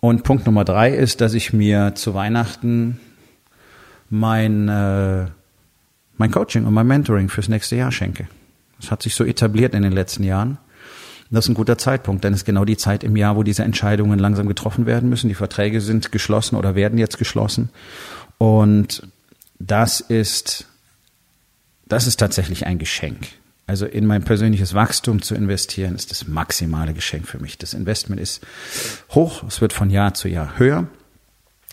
Und 0.01 0.23
Punkt 0.23 0.47
Nummer 0.47 0.65
drei 0.65 0.95
ist, 0.95 1.21
dass 1.21 1.35
ich 1.35 1.53
mir 1.53 1.95
zu 1.95 2.15
Weihnachten 2.15 3.01
mein, 4.11 4.69
äh, 4.69 5.27
mein 6.17 6.31
Coaching 6.31 6.65
und 6.65 6.75
mein 6.75 6.87
Mentoring 6.87 7.29
fürs 7.29 7.49
nächste 7.49 7.77
Jahr 7.77 7.93
schenke. 7.93 8.29
Das 8.81 8.91
hat 8.91 9.03
sich 9.03 9.15
so 9.15 9.25
etabliert 9.25 9.75
in 9.75 9.83
den 9.83 9.93
letzten 9.93 10.23
Jahren. 10.23 10.59
Das 11.31 11.47
ist 11.47 11.49
ein 11.49 11.55
guter 11.55 11.77
Zeitpunkt, 11.77 12.23
denn 12.23 12.33
es 12.33 12.41
ist 12.41 12.45
genau 12.45 12.65
die 12.65 12.77
Zeit 12.77 13.03
im 13.03 13.17
Jahr, 13.17 13.37
wo 13.37 13.43
diese 13.43 13.65
Entscheidungen 13.65 14.19
langsam 14.19 14.47
getroffen 14.47 14.87
werden 14.87 15.09
müssen. 15.09 15.29
Die 15.29 15.35
Verträge 15.35 15.81
sind 15.81 16.13
geschlossen 16.13 16.55
oder 16.55 16.77
werden 16.77 16.99
jetzt 16.99 17.19
geschlossen. 17.19 17.71
Und 18.39 19.03
das 19.59 20.01
ist, 20.01 20.67
das 21.87 22.07
ist 22.07 22.19
tatsächlich 22.19 22.67
ein 22.67 22.79
Geschenk. 22.79 23.27
Also 23.67 23.87
in 23.87 24.07
mein 24.07 24.23
persönliches 24.23 24.75
Wachstum 24.75 25.23
zu 25.23 25.35
investieren, 25.35 25.97
ist 25.97 26.13
das 26.13 26.29
maximale 26.29 26.95
Geschenk 26.95 27.27
für 27.27 27.41
mich. 27.41 27.59
Das 27.59 27.75
Investment 27.75 28.21
ist 28.21 28.47
hoch, 29.11 29.43
es 29.45 29.61
wird 29.61 29.73
von 29.73 29.91
Jahr 29.91 30.15
zu 30.15 30.29
Jahr 30.29 30.59
höher. 30.59 30.87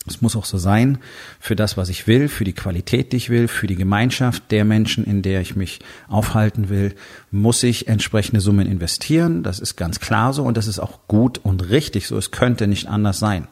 Es 0.05 0.21
muss 0.21 0.35
auch 0.35 0.43
so 0.43 0.57
sein 0.57 0.97
für 1.39 1.55
das, 1.55 1.77
was 1.77 1.87
ich 1.87 2.07
will, 2.07 2.27
für 2.27 2.43
die 2.43 2.53
Qualität, 2.53 3.13
die 3.13 3.17
ich 3.17 3.29
will, 3.29 3.47
für 3.47 3.67
die 3.67 3.75
Gemeinschaft 3.75 4.51
der 4.51 4.65
Menschen, 4.65 5.05
in 5.05 5.21
der 5.21 5.39
ich 5.39 5.55
mich 5.55 5.79
aufhalten 6.09 6.67
will, 6.67 6.95
muss 7.31 7.63
ich 7.63 7.87
entsprechende 7.87 8.41
Summen 8.41 8.67
investieren. 8.67 9.43
Das 9.43 9.59
ist 9.59 9.77
ganz 9.77 9.99
klar 9.99 10.33
so 10.33 10.43
und 10.43 10.57
das 10.57 10.67
ist 10.67 10.79
auch 10.79 11.07
gut 11.07 11.37
und 11.37 11.69
richtig 11.69 12.07
so. 12.07 12.17
Es 12.17 12.31
könnte 12.31 12.67
nicht 12.67 12.87
anders 12.87 13.19
sein. 13.19 13.47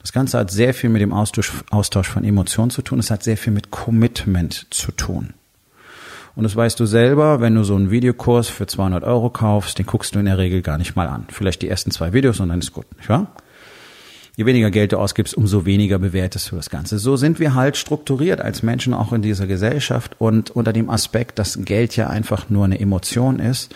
Das 0.00 0.12
Ganze 0.12 0.38
hat 0.38 0.50
sehr 0.50 0.74
viel 0.74 0.90
mit 0.90 1.02
dem 1.02 1.12
Austausch, 1.12 1.52
Austausch 1.70 2.08
von 2.08 2.24
Emotionen 2.24 2.70
zu 2.70 2.82
tun. 2.82 2.98
Es 2.98 3.10
hat 3.10 3.22
sehr 3.22 3.36
viel 3.36 3.52
mit 3.52 3.70
Commitment 3.70 4.66
zu 4.70 4.92
tun. 4.92 5.34
Und 6.36 6.42
das 6.42 6.56
weißt 6.56 6.78
du 6.80 6.86
selber, 6.86 7.40
wenn 7.40 7.54
du 7.54 7.62
so 7.62 7.76
einen 7.76 7.90
Videokurs 7.90 8.48
für 8.48 8.66
200 8.66 9.04
Euro 9.04 9.30
kaufst, 9.30 9.78
den 9.78 9.86
guckst 9.86 10.14
du 10.14 10.18
in 10.18 10.26
der 10.26 10.38
Regel 10.38 10.62
gar 10.62 10.78
nicht 10.78 10.96
mal 10.96 11.06
an. 11.06 11.26
Vielleicht 11.28 11.62
die 11.62 11.68
ersten 11.68 11.90
zwei 11.90 12.12
Videos 12.12 12.40
und 12.40 12.48
dann 12.48 12.58
ist 12.58 12.72
gut, 12.72 12.86
nicht 12.96 13.08
wahr? 13.08 13.32
Je 14.36 14.46
weniger 14.46 14.72
Geld 14.72 14.90
du 14.90 14.98
ausgibst, 14.98 15.34
umso 15.36 15.64
weniger 15.64 16.00
bewertest 16.00 16.50
du 16.50 16.56
das 16.56 16.68
Ganze. 16.68 16.98
So 16.98 17.14
sind 17.16 17.38
wir 17.38 17.54
halt 17.54 17.76
strukturiert 17.76 18.40
als 18.40 18.64
Menschen 18.64 18.92
auch 18.92 19.12
in 19.12 19.22
dieser 19.22 19.46
Gesellschaft 19.46 20.16
und 20.18 20.50
unter 20.50 20.72
dem 20.72 20.90
Aspekt, 20.90 21.38
dass 21.38 21.64
Geld 21.64 21.94
ja 21.94 22.08
einfach 22.08 22.50
nur 22.50 22.64
eine 22.64 22.80
Emotion 22.80 23.38
ist, 23.38 23.72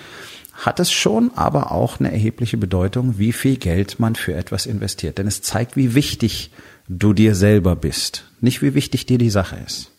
hat 0.54 0.80
es 0.80 0.90
schon 0.90 1.30
aber 1.36 1.70
auch 1.70 2.00
eine 2.00 2.10
erhebliche 2.10 2.56
Bedeutung, 2.56 3.18
wie 3.18 3.32
viel 3.32 3.56
Geld 3.56 4.00
man 4.00 4.16
für 4.16 4.34
etwas 4.34 4.66
investiert. 4.66 5.18
Denn 5.18 5.28
es 5.28 5.42
zeigt, 5.42 5.76
wie 5.76 5.94
wichtig 5.94 6.50
du 6.88 7.12
dir 7.12 7.36
selber 7.36 7.76
bist, 7.76 8.24
nicht 8.40 8.60
wie 8.60 8.74
wichtig 8.74 9.06
dir 9.06 9.18
die 9.18 9.30
Sache 9.30 9.56
ist. 9.64 9.92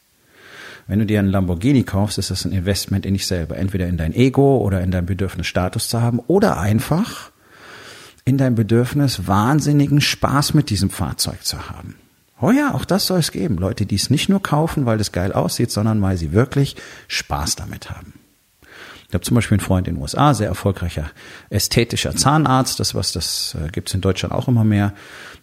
Wenn 0.89 0.97
du 0.97 1.05
dir 1.05 1.19
einen 1.19 1.29
Lamborghini 1.29 1.83
kaufst, 1.83 2.17
ist 2.17 2.31
das 2.31 2.45
ein 2.45 2.51
Investment 2.51 3.05
in 3.05 3.13
dich 3.13 3.27
selber. 3.27 3.55
Entweder 3.55 3.85
in 3.85 3.97
dein 3.97 4.11
Ego 4.11 4.57
oder 4.57 4.81
in 4.81 4.89
dein 4.89 5.05
Bedürfnis, 5.05 5.45
Status 5.45 5.87
zu 5.87 6.01
haben 6.01 6.17
oder 6.25 6.59
einfach 6.59 7.29
in 8.25 8.39
dein 8.39 8.55
Bedürfnis, 8.55 9.27
wahnsinnigen 9.27 10.01
Spaß 10.01 10.55
mit 10.55 10.71
diesem 10.71 10.89
Fahrzeug 10.89 11.45
zu 11.45 11.69
haben. 11.69 11.93
Oh 12.41 12.49
ja, 12.49 12.73
auch 12.73 12.85
das 12.85 13.05
soll 13.05 13.19
es 13.19 13.31
geben. 13.31 13.57
Leute, 13.57 13.85
die 13.85 13.97
es 13.97 14.09
nicht 14.09 14.29
nur 14.29 14.41
kaufen, 14.41 14.87
weil 14.87 14.99
es 14.99 15.11
geil 15.11 15.31
aussieht, 15.31 15.69
sondern 15.69 16.01
weil 16.01 16.17
sie 16.17 16.31
wirklich 16.31 16.75
Spaß 17.07 17.55
damit 17.55 17.91
haben. 17.91 18.13
Ich 19.09 19.13
habe 19.15 19.23
zum 19.23 19.33
Beispiel 19.33 19.55
einen 19.55 19.65
Freund 19.65 19.87
in 19.87 19.95
den 19.95 20.01
USA, 20.01 20.35
sehr 20.35 20.47
erfolgreicher 20.47 21.09
ästhetischer 21.49 22.15
Zahnarzt, 22.15 22.79
das 22.79 22.93
was 22.93 23.11
das 23.11 23.57
äh, 23.59 23.69
gibt's 23.69 23.95
in 23.95 24.01
Deutschland 24.01 24.35
auch 24.35 24.47
immer 24.47 24.63
mehr. 24.63 24.93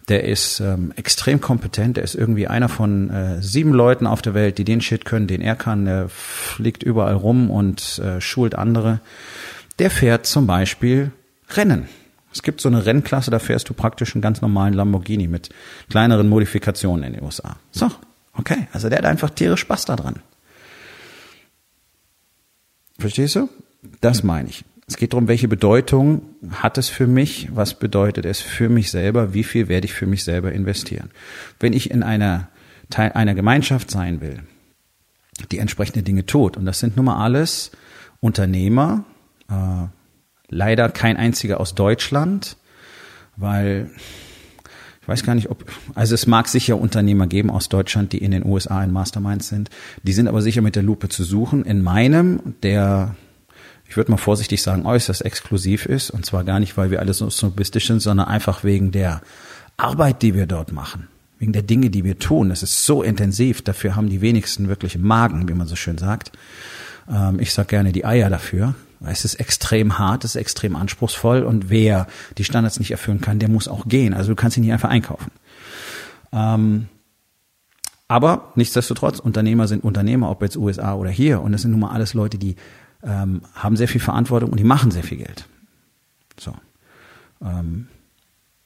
Der 0.07 0.23
ist 0.23 0.61
ähm, 0.61 0.93
extrem 0.95 1.41
kompetent, 1.41 1.97
der 1.97 2.05
ist 2.05 2.15
irgendwie 2.15 2.47
einer 2.47 2.69
von 2.69 3.09
äh, 3.09 3.41
sieben 3.41 3.73
Leuten 3.73 4.07
auf 4.07 4.21
der 4.21 4.33
Welt, 4.33 4.57
die 4.57 4.63
den 4.63 4.79
Shit 4.79 5.03
können, 5.03 5.27
den 5.27 5.41
er 5.41 5.57
kann. 5.57 5.83
Der 5.83 6.07
fliegt 6.07 6.81
überall 6.81 7.15
rum 7.15 7.51
und 7.51 7.99
äh, 7.99 8.21
schult 8.21 8.55
andere. 8.55 9.01
Der 9.79 9.89
fährt 9.89 10.25
zum 10.25 10.47
Beispiel 10.47 11.11
Rennen. 11.49 11.89
Es 12.31 12.43
gibt 12.43 12.61
so 12.61 12.69
eine 12.69 12.85
Rennklasse, 12.85 13.31
da 13.31 13.39
fährst 13.39 13.67
du 13.67 13.73
praktisch 13.73 14.15
einen 14.15 14.21
ganz 14.21 14.41
normalen 14.41 14.73
Lamborghini 14.73 15.27
mit 15.27 15.49
kleineren 15.89 16.29
Modifikationen 16.29 17.03
in 17.03 17.13
den 17.13 17.23
USA. 17.23 17.57
So, 17.71 17.91
okay. 18.33 18.67
Also 18.71 18.87
der 18.87 18.99
hat 18.99 19.05
einfach 19.05 19.31
tierisch 19.31 19.61
Spaß 19.61 19.85
daran. 19.85 20.21
Verstehst 22.97 23.35
du? 23.35 23.49
Das 24.01 24.23
meine 24.23 24.49
ich. 24.49 24.65
Es 24.87 24.95
geht 24.95 25.13
darum, 25.13 25.27
welche 25.27 25.47
Bedeutung 25.47 26.21
hat 26.51 26.77
es 26.77 26.87
für 26.89 27.07
mich? 27.07 27.49
Was 27.53 27.77
bedeutet 27.77 28.25
es 28.25 28.39
für 28.39 28.69
mich 28.69 28.89
selber? 28.89 29.33
Wie 29.33 29.43
viel 29.43 29.67
werde 29.67 29.85
ich 29.85 29.93
für 29.93 30.07
mich 30.07 30.23
selber 30.23 30.51
investieren? 30.51 31.11
Wenn 31.59 31.73
ich 31.73 31.91
in 31.91 32.03
einer 32.03 32.49
Teil 32.89 33.11
einer 33.11 33.35
Gemeinschaft 33.35 33.91
sein 33.91 34.21
will, 34.21 34.43
die 35.51 35.59
entsprechende 35.59 36.03
Dinge 36.03 36.25
tut, 36.25 36.55
und 36.55 36.65
das 36.65 36.79
sind 36.79 36.95
nun 36.95 37.05
mal 37.05 37.21
alles 37.21 37.71
Unternehmer, 38.21 39.03
äh, 39.49 39.87
Leider 40.49 40.89
kein 40.89 41.17
einziger 41.17 41.59
aus 41.59 41.75
Deutschland, 41.75 42.57
weil 43.35 43.91
ich 45.07 45.09
weiß 45.09 45.23
gar 45.23 45.35
nicht, 45.35 45.49
ob, 45.49 45.63
also 45.95 46.13
es 46.13 46.27
mag 46.27 46.49
sicher 46.49 46.77
Unternehmer 46.77 47.27
geben 47.27 47.49
aus 47.49 47.69
Deutschland, 47.69 48.11
die 48.11 48.17
in 48.17 48.31
den 48.31 48.45
USA 48.45 48.83
in 48.83 48.91
Masterminds 48.91 49.47
sind. 49.47 49.69
Die 50.03 50.11
sind 50.11 50.27
aber 50.27 50.41
sicher 50.41 50.61
mit 50.61 50.75
der 50.75 50.83
Lupe 50.83 51.07
zu 51.07 51.23
suchen. 51.23 51.63
In 51.63 51.81
meinem, 51.81 52.55
der, 52.61 53.15
ich 53.87 53.95
würde 53.95 54.11
mal 54.11 54.17
vorsichtig 54.17 54.61
sagen, 54.61 54.85
äußerst 54.85 55.23
exklusiv 55.23 55.85
ist. 55.85 56.09
Und 56.09 56.25
zwar 56.25 56.43
gar 56.43 56.59
nicht, 56.59 56.75
weil 56.75 56.91
wir 56.91 56.99
alle 56.99 57.13
so 57.13 57.29
snobistisch 57.29 57.87
sind, 57.87 58.01
sondern 58.01 58.27
einfach 58.27 58.65
wegen 58.65 58.91
der 58.91 59.21
Arbeit, 59.77 60.23
die 60.23 60.35
wir 60.35 60.45
dort 60.45 60.73
machen. 60.73 61.07
Wegen 61.39 61.53
der 61.53 61.63
Dinge, 61.63 61.89
die 61.89 62.03
wir 62.03 62.19
tun. 62.19 62.49
Das 62.49 62.61
ist 62.61 62.85
so 62.85 63.01
intensiv. 63.01 63.61
Dafür 63.61 63.95
haben 63.95 64.09
die 64.09 64.19
wenigsten 64.19 64.67
wirklich 64.67 64.97
Magen, 64.97 65.47
wie 65.47 65.53
man 65.53 65.67
so 65.67 65.77
schön 65.77 65.97
sagt. 65.97 66.33
Ähm, 67.09 67.39
ich 67.39 67.53
sag 67.53 67.69
gerne 67.69 67.93
die 67.93 68.03
Eier 68.03 68.29
dafür. 68.29 68.75
Es 69.05 69.25
ist 69.25 69.35
extrem 69.35 69.99
hart, 69.99 70.23
es 70.23 70.31
ist 70.31 70.41
extrem 70.41 70.75
anspruchsvoll 70.75 71.43
und 71.43 71.69
wer 71.69 72.07
die 72.37 72.43
Standards 72.43 72.79
nicht 72.79 72.91
erfüllen 72.91 73.21
kann, 73.21 73.39
der 73.39 73.49
muss 73.49 73.67
auch 73.67 73.87
gehen. 73.87 74.13
Also 74.13 74.29
du 74.29 74.35
kannst 74.35 74.57
ihn 74.57 74.63
nicht 74.63 74.73
einfach 74.73 74.89
einkaufen. 74.89 75.31
Ähm, 76.31 76.87
aber 78.07 78.51
nichtsdestotrotz, 78.55 79.19
Unternehmer 79.19 79.67
sind 79.67 79.83
Unternehmer, 79.83 80.29
ob 80.31 80.41
jetzt 80.41 80.57
USA 80.57 80.95
oder 80.95 81.09
hier. 81.09 81.41
Und 81.41 81.51
das 81.51 81.61
sind 81.61 81.71
nun 81.71 81.81
mal 81.81 81.91
alles 81.91 82.13
Leute, 82.13 82.37
die 82.37 82.55
ähm, 83.03 83.41
haben 83.53 83.75
sehr 83.75 83.87
viel 83.87 84.01
Verantwortung 84.01 84.49
und 84.49 84.57
die 84.57 84.63
machen 84.63 84.91
sehr 84.91 85.03
viel 85.03 85.17
Geld. 85.17 85.45
So. 86.39 86.53
Ähm, 87.41 87.87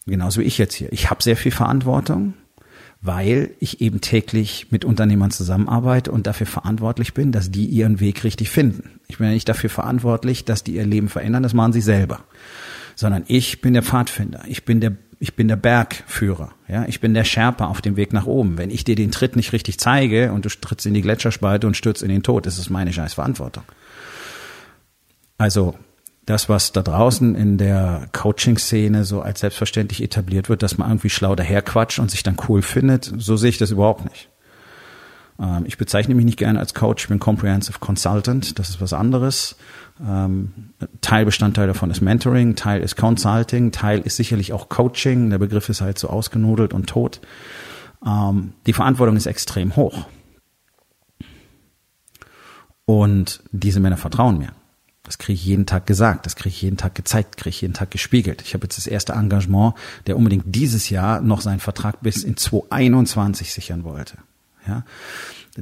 genauso 0.05 0.41
wie 0.41 0.45
ich 0.45 0.57
jetzt 0.57 0.75
hier. 0.75 0.91
Ich 0.93 1.09
habe 1.09 1.23
sehr 1.23 1.37
viel 1.37 1.51
Verantwortung 1.51 2.35
weil 3.01 3.51
ich 3.59 3.81
eben 3.81 3.99
täglich 3.99 4.67
mit 4.69 4.85
Unternehmern 4.85 5.31
zusammenarbeite 5.31 6.11
und 6.11 6.27
dafür 6.27 6.45
verantwortlich 6.45 7.15
bin, 7.15 7.31
dass 7.31 7.49
die 7.49 7.65
ihren 7.65 7.99
Weg 7.99 8.23
richtig 8.23 8.51
finden. 8.51 8.99
Ich 9.07 9.17
bin 9.17 9.27
ja 9.27 9.33
nicht 9.33 9.49
dafür 9.49 9.71
verantwortlich, 9.71 10.45
dass 10.45 10.63
die 10.63 10.75
ihr 10.75 10.85
Leben 10.85 11.09
verändern, 11.09 11.41
das 11.41 11.55
machen 11.55 11.73
sie 11.73 11.81
selber. 11.81 12.19
Sondern 12.95 13.23
ich 13.27 13.61
bin 13.61 13.73
der 13.73 13.81
Pfadfinder, 13.81 14.43
ich 14.47 14.65
bin 14.65 14.81
der, 14.81 14.93
ich 15.17 15.35
bin 15.35 15.47
der 15.47 15.55
Bergführer, 15.55 16.51
ja, 16.67 16.85
ich 16.87 16.99
bin 16.99 17.15
der 17.15 17.23
Sherpa 17.23 17.65
auf 17.65 17.81
dem 17.81 17.95
Weg 17.95 18.13
nach 18.13 18.27
oben. 18.27 18.59
Wenn 18.59 18.69
ich 18.69 18.83
dir 18.83 18.95
den 18.95 19.11
Tritt 19.11 19.35
nicht 19.35 19.51
richtig 19.51 19.79
zeige 19.79 20.31
und 20.31 20.45
du 20.45 20.49
trittst 20.49 20.85
in 20.85 20.93
die 20.93 21.01
Gletscherspalte 21.01 21.65
und 21.65 21.75
stürzt 21.75 22.03
in 22.03 22.09
den 22.09 22.21
Tod, 22.21 22.45
ist 22.45 22.59
es 22.59 22.69
meine 22.69 22.93
scheiß 22.93 23.15
Verantwortung. 23.15 23.63
Also 25.39 25.75
das, 26.31 26.47
was 26.47 26.71
da 26.71 26.81
draußen 26.81 27.35
in 27.35 27.57
der 27.57 28.07
Coaching-Szene 28.13 29.03
so 29.03 29.21
als 29.21 29.41
selbstverständlich 29.41 30.01
etabliert 30.01 30.47
wird, 30.47 30.63
dass 30.63 30.77
man 30.77 30.89
irgendwie 30.89 31.09
schlau 31.09 31.35
daherquatscht 31.35 31.99
und 31.99 32.09
sich 32.09 32.23
dann 32.23 32.37
cool 32.47 32.61
findet, 32.61 33.11
so 33.17 33.35
sehe 33.35 33.49
ich 33.49 33.57
das 33.57 33.71
überhaupt 33.71 34.05
nicht. 34.05 34.29
Ähm, 35.39 35.65
ich 35.65 35.77
bezeichne 35.77 36.15
mich 36.15 36.23
nicht 36.23 36.37
gerne 36.37 36.59
als 36.59 36.73
Coach, 36.73 37.03
ich 37.03 37.09
bin 37.09 37.19
Comprehensive 37.19 37.79
Consultant, 37.79 38.57
das 38.59 38.69
ist 38.69 38.79
was 38.79 38.93
anderes. 38.93 39.57
Ähm, 40.01 40.71
Teilbestandteil 41.01 41.67
davon 41.67 41.91
ist 41.91 41.99
Mentoring, 41.99 42.55
Teil 42.55 42.81
ist 42.81 42.95
Consulting, 42.95 43.73
Teil 43.73 43.99
ist 43.99 44.15
sicherlich 44.15 44.53
auch 44.53 44.69
Coaching, 44.69 45.29
der 45.29 45.37
Begriff 45.37 45.67
ist 45.67 45.81
halt 45.81 45.99
so 45.99 46.09
ausgenudelt 46.09 46.73
und 46.73 46.87
tot. 46.87 47.19
Ähm, 48.05 48.53
die 48.65 48.73
Verantwortung 48.73 49.17
ist 49.17 49.25
extrem 49.25 49.75
hoch. 49.75 50.05
Und 52.85 53.43
diese 53.51 53.81
Männer 53.81 53.97
vertrauen 53.97 54.37
mir. 54.37 54.53
Das 55.11 55.17
kriege 55.17 55.33
ich 55.33 55.43
jeden 55.43 55.65
Tag 55.65 55.87
gesagt, 55.87 56.25
das 56.25 56.37
kriege 56.37 56.55
ich 56.55 56.61
jeden 56.61 56.77
Tag 56.77 56.95
gezeigt, 56.95 57.35
kriege 57.35 57.49
ich 57.49 57.59
jeden 57.59 57.73
Tag 57.73 57.91
gespiegelt. 57.91 58.41
Ich 58.43 58.53
habe 58.53 58.63
jetzt 58.63 58.77
das 58.77 58.87
erste 58.87 59.11
Engagement, 59.11 59.73
der 60.07 60.15
unbedingt 60.15 60.45
dieses 60.47 60.89
Jahr 60.89 61.19
noch 61.19 61.41
seinen 61.41 61.59
Vertrag 61.59 61.99
bis 61.99 62.23
in 62.23 62.37
2021 62.37 63.51
sichern 63.51 63.83
wollte. 63.83 64.19
Ja, 64.65 64.85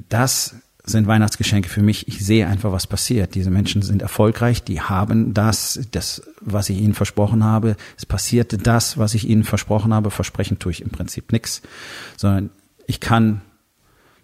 das 0.08 0.54
sind 0.84 1.08
Weihnachtsgeschenke 1.08 1.68
für 1.68 1.82
mich. 1.82 2.08
Ich 2.08 2.24
sehe 2.24 2.46
einfach, 2.46 2.72
was 2.72 2.86
passiert. 2.86 3.34
Diese 3.34 3.50
Menschen 3.50 3.82
sind 3.82 4.04
erfolgreich, 4.04 4.62
die 4.62 4.82
haben 4.82 5.34
das, 5.34 5.80
das, 5.90 6.22
was 6.42 6.70
ich 6.70 6.78
ihnen 6.78 6.94
versprochen 6.94 7.44
habe. 7.44 7.76
Es 7.98 8.06
passierte 8.06 8.60
das, 8.60 9.00
was 9.00 9.16
ich 9.16 9.28
ihnen 9.28 9.44
versprochen 9.44 9.96
habe. 9.96 10.12
Versprechen 10.12 10.60
tue 10.60 10.74
ich 10.74 10.84
im 10.84 10.92
Prinzip 10.92 11.32
nichts, 11.32 11.64
sondern 12.18 12.52
ich 12.86 13.00
kann 13.00 13.42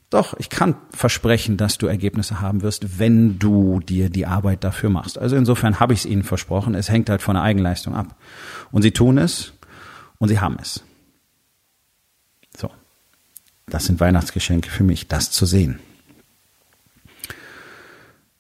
doch, 0.10 0.36
ich 0.38 0.50
kann 0.50 0.76
versprechen, 0.92 1.58
dass 1.58 1.78
du 1.78 1.88
Ergebnisse 1.88 2.40
haben 2.40 2.62
wirst, 2.62 3.00
wenn 3.00 3.40
du 3.40 3.80
dir 3.80 4.10
die 4.10 4.26
Arbeit 4.26 4.64
dafür 4.64 4.90
machst. 4.90 5.18
Also 5.18 5.36
insofern 5.36 5.80
habe 5.80 5.94
ich 5.94 6.00
es 6.00 6.06
ihnen 6.06 6.24
versprochen. 6.24 6.76
Es 6.76 6.90
hängt 6.90 7.10
halt 7.10 7.22
von 7.22 7.36
der 7.36 7.44
Eigenleistung 7.44 7.96
ab. 7.96 8.16
Und 8.72 8.84
sie 8.84 8.92
tun 8.92 9.18
es 9.18 9.54
und 10.20 10.30
sie 10.30 10.40
haben 10.40 10.58
es. 10.62 10.84
So. 12.56 12.70
Das 13.66 13.86
sind 13.86 14.00
Weihnachtsgeschenke 14.00 14.70
für 14.70 14.84
mich, 14.84 15.08
das 15.08 15.32
zu 15.32 15.46
sehen. 15.46 15.80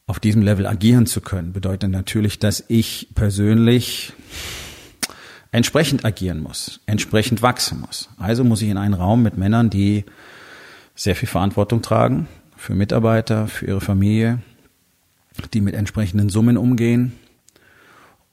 Auf 0.07 0.19
diesem 0.19 0.43
Level 0.43 0.67
agieren 0.67 1.07
zu 1.07 1.19
können, 1.19 1.51
bedeutet 1.51 1.89
natürlich, 1.89 2.37
dass 2.37 2.63
ich 2.67 3.09
persönlich 3.15 4.13
entsprechend 5.51 6.05
agieren 6.05 6.43
muss, 6.43 6.81
entsprechend 6.85 7.41
wachsen 7.41 7.81
muss. 7.81 8.09
Also 8.17 8.43
muss 8.43 8.61
ich 8.61 8.69
in 8.69 8.77
einen 8.77 8.93
Raum 8.93 9.23
mit 9.23 9.37
Männern, 9.37 9.71
die 9.71 10.05
sehr 10.95 11.15
viel 11.15 11.27
Verantwortung 11.27 11.81
tragen 11.81 12.27
für 12.55 12.73
Mitarbeiter, 12.73 13.47
für 13.47 13.67
ihre 13.67 13.81
Familie, 13.81 14.39
die 15.53 15.61
mit 15.61 15.75
entsprechenden 15.75 16.29
Summen 16.29 16.57
umgehen. 16.57 17.13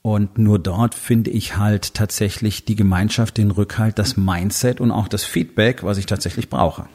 Und 0.01 0.39
nur 0.39 0.59
dort 0.59 0.95
finde 0.95 1.31
ich 1.31 1.57
halt 1.57 1.95
tatsächlich 1.95 2.65
die 2.65 2.75
Gemeinschaft, 2.75 3.37
den 3.37 3.51
Rückhalt, 3.51 3.99
das 3.99 4.17
Mindset 4.17 4.81
und 4.81 4.91
auch 4.91 5.09
das 5.09 5.25
Feedback, 5.25 5.85
was 5.85 5.99
ich 5.99 6.07
tatsächlich 6.07 6.49
brauche. 6.49 6.87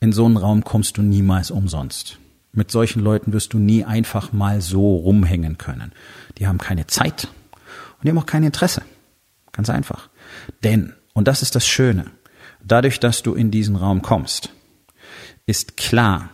In 0.00 0.12
so 0.12 0.24
einen 0.24 0.36
Raum 0.36 0.64
kommst 0.64 0.96
du 0.96 1.02
niemals 1.02 1.50
umsonst. 1.50 2.18
Mit 2.52 2.70
solchen 2.70 3.02
Leuten 3.02 3.32
wirst 3.32 3.52
du 3.52 3.58
nie 3.58 3.84
einfach 3.84 4.32
mal 4.32 4.62
so 4.62 4.96
rumhängen 4.96 5.58
können. 5.58 5.92
Die 6.38 6.46
haben 6.46 6.58
keine 6.58 6.86
Zeit 6.86 7.28
und 7.98 8.04
die 8.04 8.08
haben 8.10 8.18
auch 8.18 8.26
kein 8.26 8.44
Interesse. 8.44 8.82
Ganz 9.52 9.68
einfach. 9.68 10.08
Denn, 10.64 10.94
und 11.12 11.28
das 11.28 11.42
ist 11.42 11.54
das 11.54 11.66
Schöne, 11.66 12.06
dadurch, 12.66 13.00
dass 13.00 13.22
du 13.22 13.34
in 13.34 13.50
diesen 13.50 13.76
Raum 13.76 14.02
kommst, 14.02 14.50
ist 15.46 15.76
klar, 15.76 16.30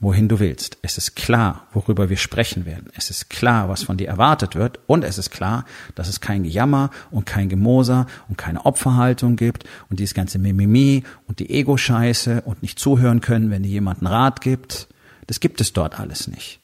wohin 0.00 0.28
du 0.28 0.38
willst. 0.38 0.78
Es 0.82 0.96
ist 0.96 1.16
klar, 1.16 1.66
worüber 1.72 2.08
wir 2.08 2.16
sprechen 2.16 2.66
werden. 2.66 2.90
Es 2.94 3.10
ist 3.10 3.30
klar, 3.30 3.68
was 3.68 3.82
von 3.82 3.96
dir 3.96 4.08
erwartet 4.08 4.54
wird. 4.54 4.78
Und 4.86 5.04
es 5.04 5.18
ist 5.18 5.30
klar, 5.30 5.64
dass 5.94 6.08
es 6.08 6.20
kein 6.20 6.44
Gejammer 6.44 6.90
und 7.10 7.26
kein 7.26 7.48
Gemoser 7.48 8.06
und 8.28 8.38
keine 8.38 8.64
Opferhaltung 8.64 9.36
gibt 9.36 9.64
und 9.90 9.98
dieses 9.98 10.14
ganze 10.14 10.38
Mimimi 10.38 11.02
und 11.26 11.40
die 11.40 11.50
Ego-Scheiße 11.50 12.42
und 12.42 12.62
nicht 12.62 12.78
zuhören 12.78 13.20
können, 13.20 13.50
wenn 13.50 13.64
dir 13.64 13.70
jemand 13.70 13.98
einen 13.98 14.12
Rat 14.12 14.40
gibt. 14.40 14.88
Das 15.26 15.40
gibt 15.40 15.60
es 15.60 15.72
dort 15.72 15.98
alles 15.98 16.28
nicht. 16.28 16.60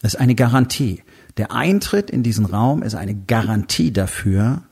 Das 0.00 0.14
ist 0.14 0.20
eine 0.20 0.34
Garantie. 0.34 1.02
Der 1.36 1.52
Eintritt 1.52 2.10
in 2.10 2.22
diesen 2.22 2.46
Raum 2.46 2.82
ist 2.82 2.94
eine 2.94 3.14
Garantie 3.14 3.92
dafür, 3.92 4.62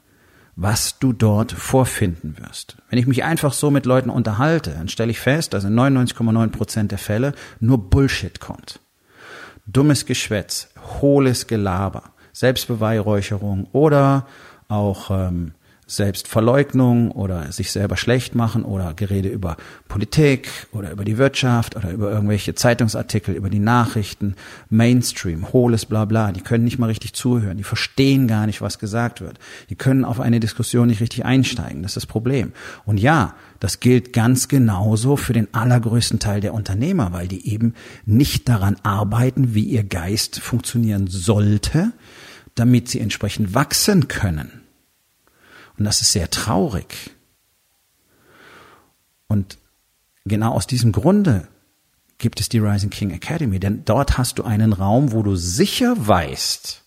was 0.63 0.99
du 0.99 1.15
dort 1.15 1.53
vorfinden 1.53 2.37
wirst. 2.39 2.77
Wenn 2.91 2.99
ich 2.99 3.07
mich 3.07 3.25
einfach 3.25 3.55
so 3.55 3.71
mit 3.71 3.87
Leuten 3.87 4.11
unterhalte, 4.11 4.73
dann 4.73 4.89
stelle 4.89 5.11
ich 5.11 5.19
fest, 5.19 5.55
dass 5.55 5.65
in 5.65 5.75
99,9 5.75 6.49
Prozent 6.49 6.91
der 6.91 6.99
Fälle 6.99 7.33
nur 7.61 7.89
Bullshit 7.89 8.41
kommt. 8.41 8.79
Dummes 9.67 10.05
Geschwätz, 10.05 10.69
hohles 11.01 11.47
Gelaber, 11.47 12.13
Selbstbeweihräucherung 12.35 13.69
oder 13.73 14.27
auch 14.69 15.11
ähm, 15.11 15.55
Selbstverleugnung 15.91 17.11
oder 17.11 17.51
sich 17.51 17.73
selber 17.73 17.97
schlecht 17.97 18.37
machen 18.37 18.65
oder 18.65 18.95
Gerede 18.95 19.29
über 19.29 19.57
Politik 19.89 20.49
oder 20.73 20.93
über 20.93 21.05
die 21.05 21.19
Wirtschaft 21.19 21.75
oder 21.75 21.91
über 21.91 22.13
irgendwelche 22.13 22.55
Zeitungsartikel, 22.55 23.35
über 23.35 23.51
die 23.51 23.59
Nachrichten, 23.59 24.37
Mainstream, 24.69 25.53
hohles 25.53 25.87
Blabla, 25.87 26.31
die 26.31 26.43
können 26.43 26.63
nicht 26.63 26.79
mal 26.79 26.87
richtig 26.87 27.13
zuhören, 27.15 27.57
die 27.57 27.65
verstehen 27.65 28.29
gar 28.29 28.47
nicht, 28.47 28.61
was 28.63 28.79
gesagt 28.79 29.21
wird. 29.21 29.39
Die 29.69 29.75
können 29.75 30.05
auf 30.05 30.21
eine 30.21 30.39
Diskussion 30.39 30.87
nicht 30.87 31.01
richtig 31.01 31.25
einsteigen, 31.25 31.83
das 31.83 31.91
ist 31.91 31.97
das 31.97 32.07
Problem. 32.07 32.53
Und 32.85 33.01
ja, 33.01 33.35
das 33.59 33.81
gilt 33.81 34.13
ganz 34.13 34.47
genauso 34.47 35.17
für 35.17 35.33
den 35.33 35.53
allergrößten 35.53 36.21
Teil 36.21 36.41
der 36.41 36.55
Unternehmer, 36.55 37.13
weil 37.13 37.27
die 37.27 37.49
eben 37.49 37.75
nicht 38.07 38.49
daran 38.49 38.77
arbeiten, 38.85 39.55
wie 39.55 39.65
ihr 39.65 39.83
Geist 39.83 40.41
funktionieren 40.41 41.09
sollte, 41.09 41.93
damit 42.55 42.89
sie 42.89 43.01
entsprechend 43.01 43.55
wachsen 43.55 44.07
können. 44.07 44.60
Und 45.81 45.87
das 45.87 46.03
ist 46.03 46.13
sehr 46.13 46.29
traurig. 46.29 47.11
Und 49.29 49.57
genau 50.27 50.53
aus 50.53 50.67
diesem 50.67 50.93
Grunde 50.93 51.49
gibt 52.19 52.39
es 52.39 52.51
die 52.51 52.59
Rising 52.59 52.91
King 52.91 53.13
Academy, 53.13 53.59
denn 53.59 53.87
dort 53.87 54.19
hast 54.19 54.39
du 54.39 54.45
einen 54.45 54.75
Raum, 54.75 55.13
wo 55.13 55.23
du 55.23 55.37
sicher 55.37 55.95
weißt, 55.97 56.85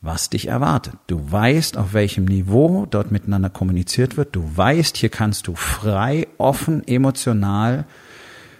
was 0.00 0.30
dich 0.30 0.48
erwartet. 0.48 0.94
Du 1.06 1.30
weißt, 1.30 1.76
auf 1.76 1.92
welchem 1.92 2.24
Niveau 2.24 2.86
dort 2.86 3.12
miteinander 3.12 3.50
kommuniziert 3.50 4.16
wird. 4.16 4.34
Du 4.34 4.50
weißt, 4.56 4.96
hier 4.96 5.08
kannst 5.08 5.46
du 5.46 5.54
frei, 5.54 6.26
offen, 6.38 6.84
emotional, 6.88 7.84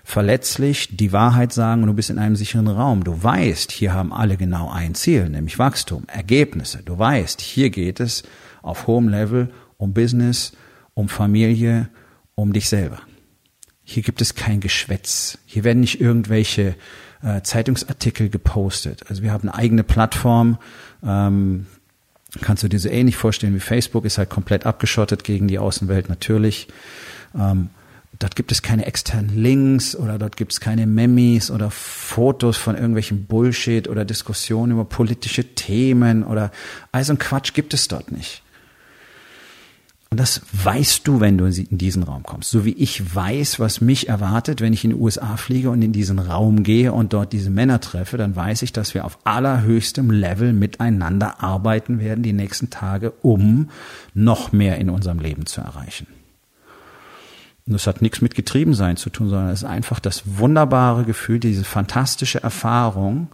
verletzlich 0.04 0.96
die 0.96 1.11
Wahrheit 1.11 1.52
sagen 1.52 1.82
und 1.82 1.88
du 1.88 1.94
bist 1.94 2.11
in 2.11 2.20
einem 2.20 2.37
sicheren 2.37 2.68
Raum. 2.68 3.02
Du 3.02 3.20
weißt, 3.20 3.72
hier 3.72 3.92
haben 3.92 4.12
alle 4.12 4.37
genau 4.37 4.70
ein 4.70 4.94
Ziel, 4.94 5.28
nämlich 5.28 5.58
Wachstum, 5.58 6.04
Ergebnisse. 6.06 6.84
Du 6.84 6.96
weißt, 6.96 7.40
hier 7.40 7.70
geht 7.70 7.99
es 7.99 8.22
auf 8.62 8.87
hohem 8.87 9.09
Level 9.09 9.50
um 9.76 9.92
Business, 9.92 10.52
um 10.95 11.09
Familie, 11.09 11.88
um 12.35 12.52
dich 12.52 12.69
selber. 12.69 13.00
Hier 13.85 14.02
gibt 14.02 14.21
es 14.21 14.35
kein 14.35 14.61
Geschwätz. 14.61 15.38
Hier 15.45 15.64
werden 15.64 15.81
nicht 15.81 16.00
irgendwelche 16.00 16.76
äh, 17.23 17.42
Zeitungsartikel 17.42 18.28
gepostet. 18.28 19.04
Also 19.09 19.23
wir 19.23 19.33
haben 19.33 19.49
eine 19.49 19.59
eigene 19.59 19.83
Plattform. 19.83 20.59
Ähm, 21.04 21.66
kannst 22.40 22.62
du 22.62 22.69
dir 22.69 22.78
so 22.78 22.88
ähnlich 22.88 23.16
vorstellen 23.16 23.54
wie 23.54 23.61
Facebook, 23.61 24.04
ist 24.04 24.19
halt 24.19 24.31
komplett 24.31 24.66
abgeschottet 24.66 25.25
gegen 25.25 25.49
die 25.49 25.59
Außenwelt 25.59 26.09
natürlich. 26.09 26.69
Ähm, 27.35 27.71
dort 28.19 28.37
gibt 28.37 28.52
es 28.52 28.62
keine 28.62 28.87
externen 28.87 29.37
Links 29.37 29.97
oder 29.97 30.19
dort 30.19 30.37
gibt 30.37 30.52
es 30.52 30.61
keine 30.61 30.87
Memes 30.87 31.50
oder 31.50 31.71
Fotos 31.71 32.56
von 32.56 32.76
irgendwelchen 32.76 33.26
Bullshit 33.26 33.89
oder 33.89 34.04
Diskussionen 34.04 34.73
über 34.73 34.84
politische 34.84 35.54
Themen 35.54 36.23
oder 36.23 36.50
all 36.93 37.04
so 37.04 37.13
ein 37.13 37.19
Quatsch 37.19 37.52
gibt 37.52 37.75
es 37.75 37.89
dort 37.89 38.13
nicht. 38.13 38.43
Und 40.12 40.20
das 40.20 40.42
weißt 40.52 41.08
du, 41.08 41.20
wenn 41.20 41.38
du 41.38 41.46
in 41.46 41.78
diesen 41.78 42.02
Raum 42.02 42.22
kommst. 42.22 42.50
So 42.50 42.66
wie 42.66 42.75
ich 42.75 43.14
weiß, 43.14 43.58
was 43.60 43.80
mich 43.80 44.10
erwartet, 44.10 44.60
wenn 44.60 44.75
ich 44.75 44.84
in 44.84 44.90
die 44.90 44.96
USA 44.96 45.38
fliege 45.38 45.70
und 45.70 45.80
in 45.80 45.94
diesen 45.94 46.18
Raum 46.18 46.64
gehe 46.64 46.92
und 46.92 47.14
dort 47.14 47.32
diese 47.32 47.48
Männer 47.48 47.80
treffe, 47.80 48.18
dann 48.18 48.36
weiß 48.36 48.60
ich, 48.60 48.75
dass 48.75 48.92
wir 48.92 49.06
auf 49.06 49.18
allerhöchstem 49.25 50.10
Level 50.10 50.52
miteinander 50.52 51.42
arbeiten 51.42 51.98
werden 51.98 52.22
die 52.22 52.34
nächsten 52.34 52.68
Tage, 52.68 53.12
um 53.22 53.70
noch 54.12 54.52
mehr 54.52 54.76
in 54.76 54.90
unserem 54.90 55.18
Leben 55.18 55.46
zu 55.46 55.62
erreichen. 55.62 56.06
Und 57.66 57.72
das 57.72 57.86
hat 57.86 58.02
nichts 58.02 58.20
mit 58.20 58.34
Getriebensein 58.34 58.98
zu 58.98 59.08
tun, 59.08 59.30
sondern 59.30 59.48
es 59.48 59.62
ist 59.62 59.68
einfach 59.68 59.98
das 59.98 60.25
wunderbare 60.26 61.04
Gefühl, 61.04 61.38
diese 61.38 61.64
fantastische 61.64 62.42
Erfahrung 62.42 63.28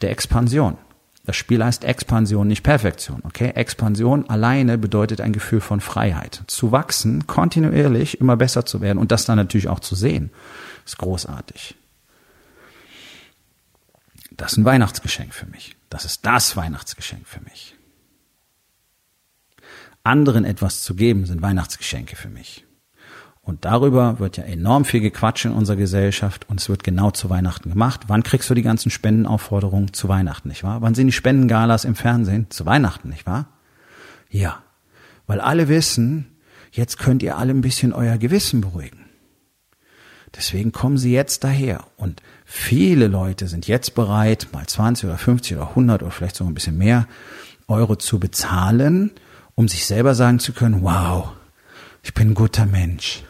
der 0.00 0.12
Expansion. 0.12 0.78
Das 1.26 1.34
Spiel 1.34 1.62
heißt 1.62 1.82
Expansion, 1.84 2.46
nicht 2.46 2.62
Perfektion. 2.62 3.20
Okay? 3.24 3.50
Expansion 3.50 4.30
alleine 4.30 4.78
bedeutet 4.78 5.20
ein 5.20 5.32
Gefühl 5.32 5.60
von 5.60 5.80
Freiheit. 5.80 6.42
Zu 6.46 6.70
wachsen, 6.70 7.26
kontinuierlich 7.26 8.20
immer 8.20 8.36
besser 8.36 8.64
zu 8.64 8.80
werden 8.80 8.98
und 8.98 9.10
das 9.10 9.24
dann 9.24 9.36
natürlich 9.36 9.68
auch 9.68 9.80
zu 9.80 9.96
sehen, 9.96 10.30
ist 10.84 10.98
großartig. 10.98 11.74
Das 14.30 14.52
ist 14.52 14.58
ein 14.58 14.64
Weihnachtsgeschenk 14.64 15.34
für 15.34 15.46
mich. 15.46 15.76
Das 15.90 16.04
ist 16.04 16.24
das 16.24 16.56
Weihnachtsgeschenk 16.56 17.26
für 17.26 17.40
mich. 17.40 17.74
Anderen 20.04 20.44
etwas 20.44 20.82
zu 20.82 20.94
geben 20.94 21.26
sind 21.26 21.42
Weihnachtsgeschenke 21.42 22.14
für 22.14 22.28
mich. 22.28 22.65
Und 23.46 23.64
darüber 23.64 24.18
wird 24.18 24.38
ja 24.38 24.42
enorm 24.42 24.84
viel 24.84 25.00
gequatscht 25.00 25.44
in 25.44 25.52
unserer 25.52 25.76
Gesellschaft 25.76 26.50
und 26.50 26.60
es 26.60 26.68
wird 26.68 26.82
genau 26.82 27.12
zu 27.12 27.30
Weihnachten 27.30 27.70
gemacht. 27.70 28.00
Wann 28.08 28.24
kriegst 28.24 28.50
du 28.50 28.54
die 28.54 28.62
ganzen 28.62 28.90
Spendenaufforderungen? 28.90 29.92
Zu 29.92 30.08
Weihnachten, 30.08 30.48
nicht 30.48 30.64
wahr? 30.64 30.82
Wann 30.82 30.96
sind 30.96 31.06
die 31.06 31.12
Spendengalas 31.12 31.84
im 31.84 31.94
Fernsehen? 31.94 32.50
Zu 32.50 32.66
Weihnachten, 32.66 33.08
nicht 33.08 33.24
wahr? 33.24 33.46
Ja. 34.30 34.64
Weil 35.28 35.40
alle 35.40 35.68
wissen, 35.68 36.26
jetzt 36.72 36.98
könnt 36.98 37.22
ihr 37.22 37.38
alle 37.38 37.52
ein 37.52 37.60
bisschen 37.60 37.92
euer 37.92 38.18
Gewissen 38.18 38.62
beruhigen. 38.62 39.04
Deswegen 40.34 40.72
kommen 40.72 40.98
sie 40.98 41.12
jetzt 41.12 41.44
daher. 41.44 41.84
Und 41.96 42.22
viele 42.44 43.06
Leute 43.06 43.46
sind 43.46 43.68
jetzt 43.68 43.94
bereit, 43.94 44.48
mal 44.52 44.66
20 44.66 45.08
oder 45.08 45.18
50 45.18 45.56
oder 45.56 45.68
100 45.68 46.02
oder 46.02 46.10
vielleicht 46.10 46.34
sogar 46.34 46.50
ein 46.50 46.54
bisschen 46.54 46.78
mehr 46.78 47.06
Euro 47.68 47.94
zu 47.94 48.18
bezahlen, 48.18 49.12
um 49.54 49.68
sich 49.68 49.86
selber 49.86 50.16
sagen 50.16 50.40
zu 50.40 50.52
können, 50.52 50.82
wow, 50.82 51.28
ich 52.02 52.12
bin 52.12 52.30
ein 52.30 52.34
guter 52.34 52.66
Mensch 52.66 53.22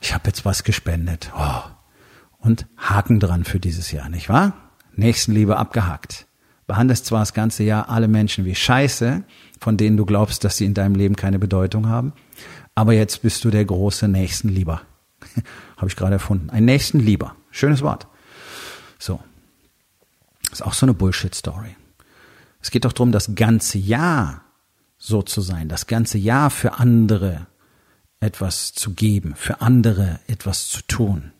ich 0.00 0.14
habe 0.14 0.28
jetzt 0.28 0.44
was 0.44 0.64
gespendet. 0.64 1.30
Oh. 1.36 1.62
Und 2.38 2.66
Haken 2.76 3.20
dran 3.20 3.44
für 3.44 3.60
dieses 3.60 3.92
Jahr, 3.92 4.08
nicht 4.08 4.28
wahr? 4.28 4.54
Nächstenliebe 4.94 5.56
abgehakt. 5.56 6.26
Behandelst 6.66 7.06
zwar 7.06 7.20
das 7.20 7.34
ganze 7.34 7.64
Jahr 7.64 7.88
alle 7.88 8.08
Menschen 8.08 8.44
wie 8.44 8.54
Scheiße, 8.54 9.24
von 9.60 9.76
denen 9.76 9.96
du 9.96 10.06
glaubst, 10.06 10.44
dass 10.44 10.56
sie 10.56 10.64
in 10.64 10.74
deinem 10.74 10.94
Leben 10.94 11.16
keine 11.16 11.38
Bedeutung 11.38 11.88
haben, 11.88 12.12
aber 12.74 12.92
jetzt 12.94 13.22
bist 13.22 13.44
du 13.44 13.50
der 13.50 13.64
große 13.64 14.08
Nächstenlieber. 14.08 14.82
habe 15.76 15.88
ich 15.88 15.96
gerade 15.96 16.14
erfunden. 16.14 16.50
Ein 16.50 16.64
Nächstenlieber. 16.64 17.34
Schönes 17.50 17.82
Wort. 17.82 18.06
So. 18.98 19.20
Ist 20.50 20.64
auch 20.64 20.74
so 20.74 20.86
eine 20.86 20.94
Bullshit-Story. 20.94 21.76
Es 22.62 22.70
geht 22.70 22.84
doch 22.84 22.92
darum, 22.92 23.12
das 23.12 23.34
ganze 23.34 23.78
Jahr 23.78 24.42
so 24.98 25.22
zu 25.22 25.40
sein, 25.40 25.68
das 25.68 25.86
ganze 25.86 26.18
Jahr 26.18 26.50
für 26.50 26.74
andere 26.74 27.46
etwas 28.20 28.72
zu 28.72 28.94
geben, 28.94 29.34
für 29.36 29.60
andere 29.60 30.20
etwas 30.26 30.68
zu 30.68 30.82
tun. 30.82 31.32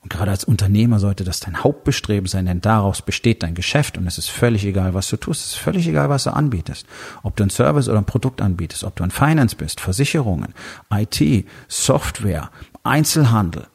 Und 0.00 0.12
gerade 0.12 0.30
als 0.30 0.44
Unternehmer 0.44 1.00
sollte 1.00 1.24
das 1.24 1.40
dein 1.40 1.64
Hauptbestreben 1.64 2.28
sein, 2.28 2.46
denn 2.46 2.60
daraus 2.60 3.02
besteht 3.02 3.42
dein 3.42 3.54
Geschäft 3.54 3.98
und 3.98 4.06
es 4.06 4.16
ist 4.16 4.30
völlig 4.30 4.64
egal, 4.64 4.94
was 4.94 5.08
du 5.08 5.16
tust. 5.16 5.40
Es 5.40 5.52
ist 5.54 5.58
völlig 5.58 5.88
egal, 5.88 6.08
was 6.08 6.24
du 6.24 6.30
anbietest. 6.32 6.86
Ob 7.22 7.36
du 7.36 7.42
ein 7.42 7.50
Service 7.50 7.88
oder 7.88 7.98
ein 7.98 8.04
Produkt 8.04 8.40
anbietest, 8.40 8.84
ob 8.84 8.94
du 8.96 9.02
ein 9.02 9.10
Finance 9.10 9.56
bist, 9.56 9.80
Versicherungen, 9.80 10.54
IT, 10.90 11.46
Software, 11.66 12.50
Einzelhandel, 12.84 13.66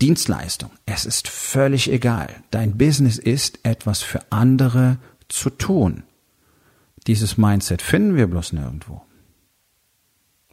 Dienstleistung. 0.00 0.70
Es 0.84 1.06
ist 1.06 1.28
völlig 1.28 1.90
egal. 1.90 2.28
Dein 2.50 2.76
Business 2.76 3.18
ist, 3.18 3.60
etwas 3.62 4.02
für 4.02 4.20
andere 4.30 4.98
zu 5.28 5.48
tun. 5.48 6.02
Dieses 7.06 7.38
Mindset 7.38 7.82
finden 7.82 8.16
wir 8.16 8.26
bloß 8.26 8.52
nirgendwo. 8.52 9.02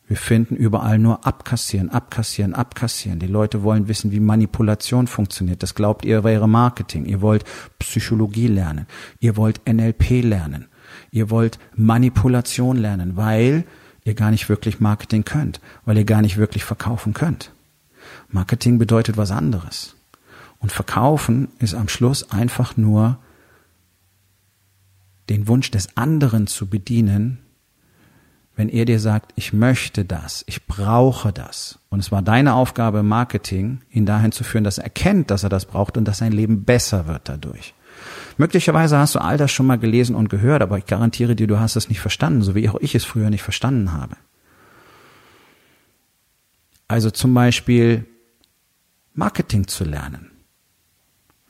Wir 0.10 0.17
finden 0.17 0.56
überall 0.56 0.98
nur 0.98 1.28
abkassieren, 1.28 1.91
abkassieren, 1.91 2.56
abkassieren. 2.56 3.19
Die 3.19 3.28
Leute 3.28 3.62
wollen 3.62 3.88
wissen, 3.88 4.12
wie 4.12 4.19
Manipulation 4.19 5.06
funktioniert. 5.06 5.62
Das 5.62 5.76
glaubt 5.76 6.04
ihr 6.04 6.24
wäre 6.24 6.50
Marketing. 6.50 7.06
Ihr 7.06 7.22
wollt 7.22 7.45
Psychologie 7.78 8.48
lernen. 8.48 8.88
Ihr 9.19 9.38
wollt 9.38 9.62
NLP 9.72 10.24
lernen. 10.24 10.65
Ihr 11.12 11.30
wollt 11.30 11.60
Manipulation 11.76 12.76
lernen, 12.78 13.17
weil 13.17 13.65
ihr 14.04 14.15
gar 14.15 14.32
nicht 14.32 14.50
wirklich 14.50 14.80
Marketing 14.80 15.26
könnt, 15.26 15.62
weil 15.86 16.00
ihr 16.00 16.06
gar 16.06 16.24
nicht 16.24 16.38
wirklich 16.38 16.63
verkaufen 16.63 17.13
könnt. 17.13 17.52
Marketing 18.30 18.80
bedeutet 18.80 19.15
was 19.15 19.30
anderes. 19.30 19.95
Und 20.58 20.72
verkaufen 20.72 21.50
ist 21.60 21.76
am 21.76 21.88
Schluss 21.88 22.32
einfach 22.32 22.78
nur 22.78 23.19
den 25.30 25.48
Wunsch 25.48 25.69
des 25.69 25.95
anderen 25.95 26.48
zu 26.48 26.67
bedienen, 26.67 27.38
wenn 28.60 28.67
er 28.67 28.84
dir 28.84 29.00
sagt, 29.00 29.32
ich 29.38 29.54
möchte 29.54 30.04
das, 30.04 30.43
ich 30.45 30.67
brauche 30.67 31.32
das. 31.32 31.80
Und 31.88 32.02
es 32.02 32.12
war 32.12 32.22
deine 32.22 32.56
Aufgabe 32.56 33.00
im 33.00 33.08
Marketing, 33.08 33.80
ihn 33.89 34.06
dahin 34.06 34.34
zu 34.34 34.43
führen, 34.43 34.65
dass 34.65 34.80
er 34.80 34.84
erkennt, 34.84 35.32
dass 35.32 35.43
er 35.43 35.50
das 35.50 35.63
braucht 35.63 35.95
und 35.95 36.04
dass 36.04 36.17
sein 36.17 36.34
Leben 36.34 36.65
besser 36.65 37.08
wird 37.08 37.30
dadurch. 37.30 37.74
Möglicherweise 38.36 38.98
hast 38.98 39.15
du 39.15 39.19
all 39.19 39.38
das 39.38 39.50
schon 39.50 39.65
mal 39.65 39.80
gelesen 39.80 40.13
und 40.13 40.28
gehört, 40.28 40.62
aber 40.62 40.78
ich 40.78 40.86
garantiere 40.86 41.38
dir, 41.38 41.48
du 41.48 41.58
hast 41.58 41.78
es 41.78 41.88
nicht 41.88 42.02
verstanden, 42.02 42.41
so 42.41 42.54
wie 42.54 42.67
auch 42.67 42.76
ich 42.82 42.95
es 42.95 43.06
früher 43.06 43.30
nicht 43.30 43.43
verstanden 43.43 43.93
habe. 43.93 44.17
Also 46.89 47.12
zum 47.12 47.34
Beispiel 47.34 48.08
Marketing 49.13 49.69
zu 49.69 49.86
lernen 49.86 50.32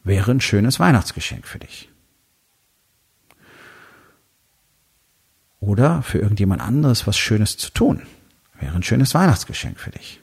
wäre 0.04 0.30
ein 0.30 0.42
schönes 0.42 0.80
Weihnachtsgeschenk 0.80 1.48
für 1.48 1.58
dich. 1.58 1.90
Oder 5.60 6.02
für 6.04 6.20
irgendjemand 6.20 6.62
anderes 6.62 7.06
was 7.08 7.18
Schönes 7.18 7.58
zu 7.58 7.72
tun. 7.72 8.02
Wäre 8.60 8.76
ein 8.76 8.84
schönes 8.84 9.14
Weihnachtsgeschenk 9.14 9.80
für 9.80 9.92
dich. 9.92 10.22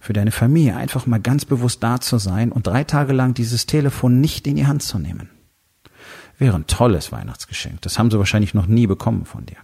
Für 0.00 0.12
deine 0.12 0.30
Familie 0.30 0.76
einfach 0.76 1.06
mal 1.06 1.20
ganz 1.20 1.44
bewusst 1.44 1.82
da 1.82 2.00
zu 2.00 2.18
sein 2.18 2.52
und 2.52 2.66
drei 2.66 2.84
Tage 2.84 3.12
lang 3.12 3.34
dieses 3.34 3.66
Telefon 3.66 4.20
nicht 4.20 4.46
in 4.46 4.56
die 4.56 4.66
Hand 4.66 4.82
zu 4.82 4.98
nehmen. 4.98 5.28
Wäre 6.38 6.56
ein 6.56 6.66
tolles 6.66 7.12
Weihnachtsgeschenk. 7.12 7.82
Das 7.82 7.98
haben 7.98 8.10
sie 8.10 8.18
wahrscheinlich 8.18 8.54
noch 8.54 8.66
nie 8.66 8.86
bekommen 8.86 9.26
von 9.26 9.44
dir. 9.44 9.58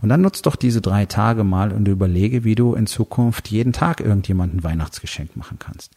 Und 0.00 0.08
dann 0.08 0.20
nutzt 0.20 0.46
doch 0.46 0.56
diese 0.56 0.80
drei 0.80 1.06
Tage 1.06 1.42
mal 1.42 1.72
und 1.72 1.88
überlege, 1.88 2.44
wie 2.44 2.54
du 2.54 2.74
in 2.74 2.86
Zukunft 2.86 3.48
jeden 3.48 3.72
Tag 3.72 4.00
irgendjemanden 4.00 4.62
Weihnachtsgeschenk 4.62 5.36
machen 5.36 5.58
kannst. 5.58 5.92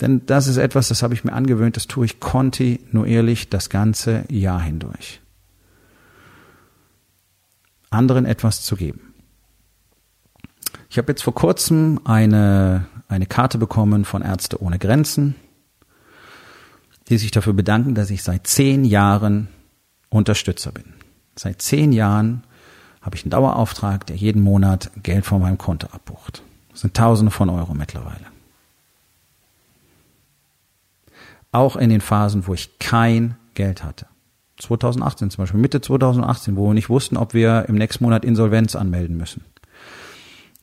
Denn 0.00 0.24
das 0.26 0.46
ist 0.46 0.56
etwas, 0.56 0.88
das 0.88 1.02
habe 1.02 1.14
ich 1.14 1.24
mir 1.24 1.32
angewöhnt, 1.32 1.76
das 1.76 1.86
tue 1.86 2.06
ich 2.06 2.20
kontinuierlich 2.20 3.48
das 3.48 3.68
ganze 3.68 4.24
Jahr 4.28 4.60
hindurch 4.60 5.21
anderen 7.92 8.26
etwas 8.26 8.62
zu 8.62 8.76
geben. 8.76 9.14
Ich 10.90 10.98
habe 10.98 11.12
jetzt 11.12 11.22
vor 11.22 11.34
kurzem 11.34 12.00
eine, 12.04 12.86
eine 13.08 13.26
Karte 13.26 13.58
bekommen 13.58 14.04
von 14.04 14.22
Ärzte 14.22 14.62
ohne 14.62 14.78
Grenzen, 14.78 15.34
die 17.08 17.18
sich 17.18 17.30
dafür 17.30 17.54
bedanken, 17.54 17.94
dass 17.94 18.10
ich 18.10 18.22
seit 18.22 18.46
zehn 18.46 18.84
Jahren 18.84 19.48
Unterstützer 20.10 20.72
bin. 20.72 20.84
Seit 21.34 21.62
zehn 21.62 21.92
Jahren 21.92 22.44
habe 23.00 23.16
ich 23.16 23.24
einen 23.24 23.30
Dauerauftrag, 23.30 24.06
der 24.06 24.16
jeden 24.16 24.42
Monat 24.42 24.90
Geld 25.02 25.24
von 25.24 25.40
meinem 25.40 25.58
Konto 25.58 25.88
abbucht. 25.88 26.42
Das 26.70 26.82
sind 26.82 26.94
Tausende 26.94 27.30
von 27.30 27.50
Euro 27.50 27.74
mittlerweile. 27.74 28.26
Auch 31.52 31.76
in 31.76 31.90
den 31.90 32.00
Phasen, 32.00 32.46
wo 32.46 32.54
ich 32.54 32.78
kein 32.78 33.36
Geld 33.54 33.84
hatte. 33.84 34.06
2018 34.58 35.30
zum 35.30 35.42
Beispiel, 35.42 35.60
Mitte 35.60 35.80
2018, 35.80 36.56
wo 36.56 36.68
wir 36.68 36.74
nicht 36.74 36.88
wussten, 36.88 37.16
ob 37.16 37.34
wir 37.34 37.66
im 37.68 37.76
nächsten 37.76 38.04
Monat 38.04 38.24
Insolvenz 38.24 38.76
anmelden 38.76 39.16
müssen. 39.16 39.44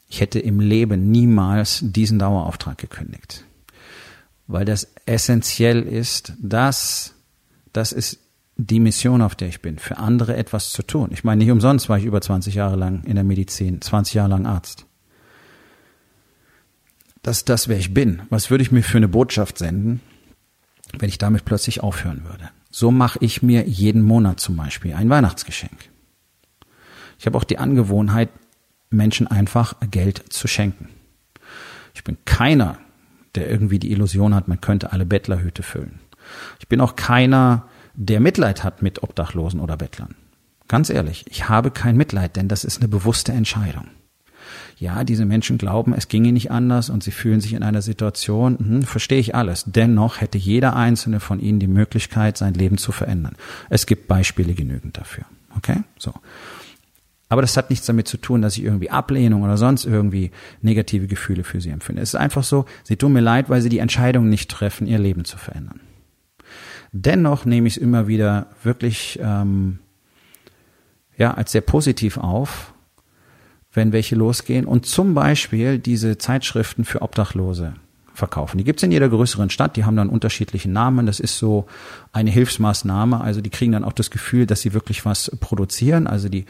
Ich 0.10 0.22
hätte 0.22 0.40
im 0.40 0.60
Leben 0.60 1.12
niemals 1.12 1.80
diesen 1.84 2.20
Dauerauftrag 2.20 2.78
gekündigt. 2.78 3.46
Weil 4.48 4.66
das 4.66 4.88
essentiell 5.06 5.84
ist, 5.84 6.34
dass, 6.40 7.14
das 7.74 7.92
ist 7.92 8.20
die 8.58 8.80
Mission, 8.80 9.22
auf 9.22 9.36
der 9.36 9.48
ich 9.48 9.62
bin, 9.62 9.78
für 9.78 9.98
andere 9.98 10.36
etwas 10.36 10.72
zu 10.72 10.84
tun. 10.84 11.10
Ich 11.12 11.24
meine, 11.24 11.44
nicht 11.44 11.52
umsonst 11.52 11.88
war 11.88 11.98
ich 11.98 12.06
über 12.06 12.20
20 12.20 12.56
Jahre 12.56 12.76
lang 12.76 13.04
in 13.04 13.16
der 13.16 13.24
Medizin, 13.24 13.82
20 13.82 14.16
Jahre 14.16 14.30
lang 14.30 14.46
Arzt. 14.46 14.86
Das 17.22 17.38
ist 17.38 17.50
das, 17.50 17.68
wer 17.68 17.78
ich 17.78 17.94
bin. 17.94 18.24
Was 18.30 18.50
würde 18.50 18.64
ich 18.64 18.72
mir 18.72 18.84
für 18.84 18.98
eine 18.98 19.08
Botschaft 19.08 19.58
senden, 19.58 20.02
wenn 20.98 21.10
ich 21.10 21.18
damit 21.18 21.46
plötzlich 21.46 21.82
aufhören 21.82 22.24
würde? 22.26 22.50
So 22.70 22.92
mache 22.92 23.20
ich 23.22 23.42
mir 23.42 23.68
jeden 23.68 24.02
Monat 24.02 24.40
zum 24.40 24.56
Beispiel 24.56 24.94
ein 24.94 25.10
Weihnachtsgeschenk. 25.10 25.90
Ich 27.18 27.26
habe 27.26 27.38
auch 27.38 27.44
die 27.44 27.58
Angewohnheit, 27.58 28.30
Menschen 28.90 29.28
einfach 29.28 29.76
Geld 29.92 30.32
zu 30.32 30.48
schenken. 30.48 30.90
Ich 31.94 32.04
bin 32.04 32.18
keiner, 32.26 32.78
der 33.36 33.50
irgendwie 33.50 33.80
die 33.80 33.92
Illusion 33.92 34.34
hat, 34.34 34.48
man 34.48 34.62
könnte 34.62 34.92
alle 34.92 35.06
Bettlerhüte 35.06 35.64
füllen. 35.64 36.00
Ich 36.60 36.68
bin 36.68 36.82
auch 36.82 36.96
keiner, 36.96 37.68
der 37.94 38.20
Mitleid 38.20 38.64
hat 38.64 38.82
mit 38.82 39.04
Obdachlosen 39.04 39.60
oder 39.60 39.78
Bettlern. 39.78 40.16
Ganz 40.68 40.90
ehrlich, 40.90 41.26
ich 41.30 41.50
habe 41.50 41.72
kein 41.72 41.98
Mitleid, 41.98 42.36
denn 42.36 42.48
das 42.48 42.64
ist 42.64 42.78
eine 42.78 42.88
bewusste 42.88 43.32
Entscheidung 43.32 43.88
ja, 44.80 45.04
diese 45.04 45.26
Menschen 45.26 45.58
glauben, 45.58 45.94
es 45.94 46.08
ginge 46.08 46.32
nicht 46.32 46.52
anders 46.52 46.90
und 46.90 47.04
sie 47.04 47.12
fühlen 47.12 47.42
sich 47.42 47.54
in 47.54 47.64
einer 47.64 47.82
Situation, 47.82 48.58
hm, 48.58 48.84
verstehe 48.84 49.20
ich 49.20 49.36
alles. 49.36 49.66
Dennoch 49.68 50.22
hätte 50.22 50.38
jeder 50.38 50.76
einzelne 50.76 51.20
von 51.20 51.42
ihnen 51.42 51.60
die 51.60 51.68
Möglichkeit, 51.68 52.38
sein 52.38 52.54
Leben 52.54 52.78
zu 52.78 52.94
verändern. 52.94 53.36
Es 53.70 53.86
gibt 53.86 54.08
Beispiele 54.08 54.54
genügend 54.54 54.98
dafür. 54.98 55.26
Okay? 55.58 55.84
So. 55.98 56.14
Aber 57.28 57.42
das 57.42 57.58
hat 57.58 57.70
nichts 57.70 57.86
damit 57.86 58.08
zu 58.08 58.16
tun, 58.18 58.42
dass 58.42 58.58
ich 58.58 58.64
irgendwie 58.64 58.90
Ablehnung 58.90 59.44
oder 59.44 59.58
sonst 59.58 59.84
irgendwie 59.84 60.32
negative 60.62 61.08
Gefühle 61.08 61.44
für 61.44 61.60
sie 61.60 61.72
empfinde. 61.72 62.02
Es 62.02 62.14
ist 62.14 62.20
einfach 62.20 62.44
so, 62.44 62.66
sie 62.84 62.96
tun 62.96 63.12
mir 63.12 63.20
leid, 63.20 63.50
weil 63.50 63.62
sie 63.62 63.70
die 63.70 63.80
Entscheidung 63.80 64.30
nicht 64.30 64.50
treffen, 64.50 64.88
ihr 64.88 64.98
Leben 64.98 65.26
zu 65.26 65.38
verändern. 65.38 65.82
Dennoch 66.94 67.44
nehme 67.44 67.68
ich 67.68 67.76
es 67.76 67.82
immer 67.82 68.08
wieder 68.08 68.48
wirklich 68.64 69.20
ähm, 69.22 69.80
ja 71.18 71.34
als 71.34 71.52
sehr 71.52 71.62
positiv 71.62 72.18
auf 72.18 72.74
wenn 73.80 73.94
welche 73.94 74.16
losgehen 74.16 74.66
und 74.66 74.86
zum 74.86 75.14
Beispiel 75.14 75.80
diese 75.80 76.18
Zeitschriften 76.18 76.84
für 76.84 77.02
Obdachlose 77.02 77.76
verkaufen. 78.14 78.58
Die 78.58 78.66
gibt's 78.66 78.84
in 78.84 78.92
jeder 78.92 79.08
größeren 79.08 79.50
Stadt, 79.50 79.78
die 79.78 79.86
haben 79.86 79.96
dann 79.96 80.10
unterschiedliche 80.10 80.70
Namen. 80.70 81.06
Das 81.06 81.22
ist 81.22 81.38
so 81.38 81.66
eine 82.12 82.30
Hilfsmaßnahme. 82.30 83.22
Also 83.22 83.40
die 83.40 83.50
kriegen 83.50 83.72
dann 83.72 83.86
auch 83.86 83.94
das 83.94 84.12
Gefühl, 84.12 84.46
dass 84.46 84.60
sie 84.60 84.74
wirklich 84.74 85.06
was 85.06 85.32
produzieren. 85.40 86.08
Also 86.08 86.28
die, 86.28 86.44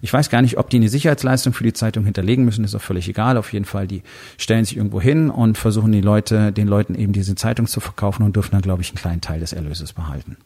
ich 0.00 0.12
weiß 0.12 0.30
gar 0.30 0.42
nicht, 0.42 0.58
ob 0.58 0.70
die 0.70 0.76
eine 0.76 0.88
Sicherheitsleistung 0.88 1.54
für 1.54 1.64
die 1.64 1.72
Zeitung 1.72 2.04
hinterlegen 2.04 2.44
müssen, 2.44 2.64
ist 2.64 2.76
auch 2.76 2.80
völlig 2.80 3.08
egal. 3.08 3.36
Auf 3.36 3.52
jeden 3.52 3.64
Fall, 3.64 3.88
die 3.88 4.04
stellen 4.38 4.64
sich 4.64 4.76
irgendwo 4.76 5.00
hin 5.00 5.28
und 5.28 5.58
versuchen 5.58 5.90
die 5.90 6.02
Leute, 6.02 6.52
den 6.52 6.68
Leuten 6.68 6.94
eben 6.94 7.12
diese 7.12 7.34
Zeitung 7.34 7.66
zu 7.66 7.80
verkaufen 7.80 8.22
und 8.22 8.36
dürfen 8.36 8.52
dann, 8.52 8.62
glaube 8.62 8.82
ich, 8.82 8.90
einen 8.90 8.98
kleinen 8.98 9.20
Teil 9.20 9.40
des 9.40 9.52
Erlöses 9.52 9.92
behalten. 9.92 10.36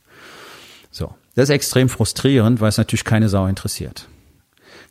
So. 0.91 1.15
Das 1.35 1.51
ist 1.51 1.55
extrem 1.55 1.91
frustrierend, 1.91 2.63
weil 2.63 2.71
es 2.71 2.79
natürlich 2.79 3.05
keine 3.05 3.29
Sau 3.29 3.47
interessiert. 3.47 4.09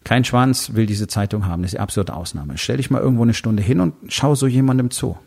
Kein 0.03 0.23
Schwanz 0.23 0.73
will 0.73 0.85
diese 0.85 1.07
Zeitung 1.07 1.45
haben. 1.45 1.61
Das 1.61 1.69
ist 1.69 1.77
die 1.77 1.81
absolute 1.81 2.15
Ausnahme. 2.15 2.57
Stell 2.57 2.77
dich 2.77 2.89
mal 2.89 3.01
irgendwo 3.01 3.23
eine 3.23 3.33
Stunde 3.33 3.61
hin 3.61 3.79
und 3.79 3.93
schau 4.07 4.35
so 4.35 4.47
jemandem 4.47 4.91
zu. 4.91 5.17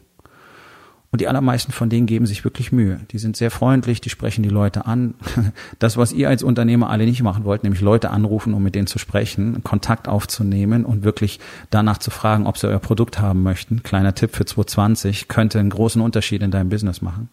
Und 1.12 1.20
die 1.20 1.28
allermeisten 1.28 1.72
von 1.72 1.90
denen 1.90 2.06
geben 2.06 2.24
sich 2.24 2.42
wirklich 2.42 2.72
Mühe. 2.72 3.00
Die 3.10 3.18
sind 3.18 3.36
sehr 3.36 3.50
freundlich, 3.50 4.00
die 4.00 4.08
sprechen 4.08 4.42
die 4.42 4.48
Leute 4.48 4.86
an. 4.86 5.14
Das, 5.78 5.98
was 5.98 6.12
ihr 6.12 6.28
als 6.28 6.42
Unternehmer 6.42 6.88
alle 6.88 7.04
nicht 7.04 7.22
machen 7.22 7.44
wollt, 7.44 7.64
nämlich 7.64 7.82
Leute 7.82 8.10
anrufen, 8.10 8.54
um 8.54 8.62
mit 8.62 8.74
denen 8.74 8.86
zu 8.86 8.98
sprechen, 8.98 9.62
Kontakt 9.62 10.08
aufzunehmen 10.08 10.86
und 10.86 11.04
wirklich 11.04 11.38
danach 11.70 11.98
zu 11.98 12.10
fragen, 12.10 12.46
ob 12.46 12.56
sie 12.56 12.68
euer 12.68 12.78
Produkt 12.78 13.20
haben 13.20 13.42
möchten. 13.42 13.82
Kleiner 13.82 14.14
Tipp 14.14 14.34
für 14.34 14.46
2020, 14.46 15.28
könnte 15.28 15.58
einen 15.58 15.70
großen 15.70 16.00
Unterschied 16.00 16.42
in 16.42 16.50
deinem 16.50 16.70
Business 16.70 17.02
machen. 17.02 17.28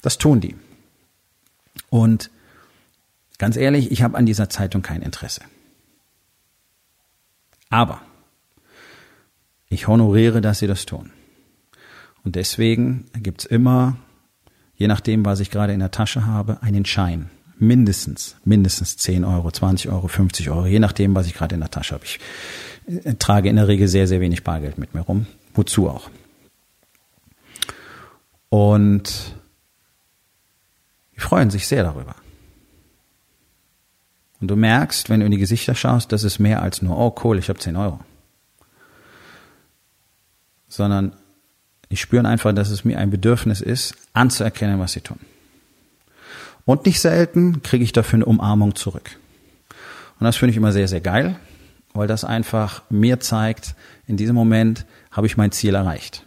Das 0.00 0.16
tun 0.16 0.40
die. 0.40 0.54
Und 1.90 2.30
ganz 3.38 3.56
ehrlich, 3.56 3.90
ich 3.90 4.02
habe 4.02 4.16
an 4.16 4.24
dieser 4.24 4.48
Zeitung 4.48 4.80
kein 4.80 5.02
Interesse. 5.02 5.42
Aber 7.70 8.00
ich 9.68 9.86
honoriere, 9.86 10.40
dass 10.40 10.60
sie 10.60 10.66
das 10.66 10.86
tun. 10.86 11.10
Und 12.24 12.36
deswegen 12.36 13.04
gibt's 13.14 13.44
immer, 13.44 13.96
je 14.76 14.88
nachdem, 14.88 15.24
was 15.24 15.40
ich 15.40 15.50
gerade 15.50 15.72
in 15.72 15.80
der 15.80 15.90
Tasche 15.90 16.26
habe, 16.26 16.62
einen 16.62 16.84
Schein. 16.84 17.30
Mindestens, 17.58 18.36
mindestens 18.44 18.96
10 18.98 19.24
Euro, 19.24 19.50
20 19.50 19.90
Euro, 19.90 20.08
50 20.08 20.50
Euro, 20.50 20.66
je 20.66 20.78
nachdem, 20.78 21.14
was 21.14 21.26
ich 21.26 21.34
gerade 21.34 21.54
in 21.54 21.60
der 21.60 21.70
Tasche 21.70 21.94
habe. 21.94 22.04
Ich 22.04 22.20
äh, 23.04 23.14
trage 23.14 23.48
in 23.48 23.56
der 23.56 23.68
Regel 23.68 23.88
sehr, 23.88 24.06
sehr 24.06 24.20
wenig 24.20 24.44
Bargeld 24.44 24.78
mit 24.78 24.94
mir 24.94 25.00
rum. 25.00 25.26
Wozu 25.54 25.88
auch? 25.88 26.08
Und 28.48 29.34
die 31.16 31.20
freuen 31.20 31.50
sich 31.50 31.66
sehr 31.66 31.82
darüber. 31.82 32.14
Und 34.40 34.48
du 34.48 34.56
merkst, 34.56 35.10
wenn 35.10 35.20
du 35.20 35.26
in 35.26 35.32
die 35.32 35.38
Gesichter 35.38 35.74
schaust, 35.74 36.12
das 36.12 36.24
ist 36.24 36.38
mehr 36.38 36.62
als 36.62 36.82
nur, 36.82 36.96
oh 36.96 37.14
cool, 37.24 37.38
ich 37.38 37.48
habe 37.48 37.58
10 37.58 37.76
Euro. 37.76 38.00
Sondern 40.68 41.12
ich 41.88 42.00
spüre 42.00 42.26
einfach, 42.26 42.52
dass 42.52 42.70
es 42.70 42.84
mir 42.84 42.98
ein 42.98 43.10
Bedürfnis 43.10 43.60
ist, 43.60 43.94
anzuerkennen, 44.12 44.78
was 44.78 44.92
sie 44.92 45.00
tun. 45.00 45.18
Und 46.64 46.84
nicht 46.84 47.00
selten 47.00 47.62
kriege 47.62 47.82
ich 47.82 47.92
dafür 47.92 48.18
eine 48.18 48.26
Umarmung 48.26 48.74
zurück. 48.74 49.18
Und 50.20 50.24
das 50.24 50.36
finde 50.36 50.50
ich 50.50 50.56
immer 50.56 50.72
sehr, 50.72 50.88
sehr 50.88 51.00
geil, 51.00 51.36
weil 51.94 52.06
das 52.06 52.24
einfach 52.24 52.82
mir 52.90 53.20
zeigt, 53.20 53.74
in 54.06 54.16
diesem 54.16 54.34
Moment 54.34 54.84
habe 55.10 55.26
ich 55.26 55.36
mein 55.36 55.50
Ziel 55.50 55.74
erreicht. 55.74 56.24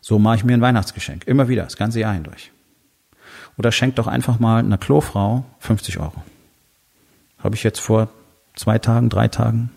So 0.00 0.18
mache 0.18 0.36
ich 0.36 0.44
mir 0.44 0.54
ein 0.54 0.60
Weihnachtsgeschenk. 0.60 1.26
Immer 1.26 1.48
wieder, 1.48 1.62
das 1.62 1.76
ganze 1.76 2.00
Jahr 2.00 2.12
hindurch. 2.12 2.50
Oder 3.56 3.72
schenk 3.72 3.94
doch 3.96 4.06
einfach 4.06 4.40
mal 4.40 4.58
einer 4.58 4.78
Klofrau 4.78 5.44
50 5.60 5.98
Euro. 5.98 6.22
Habe 7.44 7.54
ich 7.54 7.62
jetzt 7.62 7.80
vor 7.80 8.08
zwei 8.56 8.78
Tagen, 8.78 9.10
drei 9.10 9.28
Tagen 9.28 9.70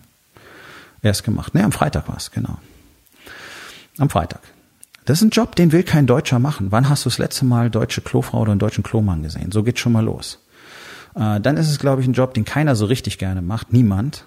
erst 1.02 1.22
gemacht. 1.22 1.54
Ne, 1.54 1.62
am 1.62 1.72
Freitag 1.72 2.08
war 2.08 2.16
es, 2.16 2.30
genau. 2.30 2.58
Am 3.98 4.08
Freitag. 4.08 4.40
Das 5.04 5.18
ist 5.18 5.24
ein 5.24 5.30
Job, 5.30 5.54
den 5.54 5.72
will 5.72 5.82
kein 5.82 6.06
Deutscher 6.06 6.38
machen. 6.38 6.72
Wann 6.72 6.88
hast 6.88 7.04
du 7.04 7.08
das 7.08 7.18
letzte 7.18 7.44
Mal 7.44 7.70
deutsche 7.70 8.00
Klofrau 8.00 8.40
oder 8.40 8.52
einen 8.52 8.58
deutschen 8.58 8.84
Klomann 8.84 9.22
gesehen? 9.22 9.52
So 9.52 9.62
geht's 9.62 9.80
schon 9.80 9.92
mal 9.92 10.04
los. 10.04 10.44
Äh, 11.14 11.40
dann 11.40 11.56
ist 11.56 11.70
es, 11.70 11.78
glaube 11.78 12.02
ich, 12.02 12.08
ein 12.08 12.14
Job, 12.14 12.34
den 12.34 12.44
keiner 12.44 12.74
so 12.74 12.86
richtig 12.86 13.18
gerne 13.18 13.42
macht. 13.42 13.72
Niemand. 13.72 14.24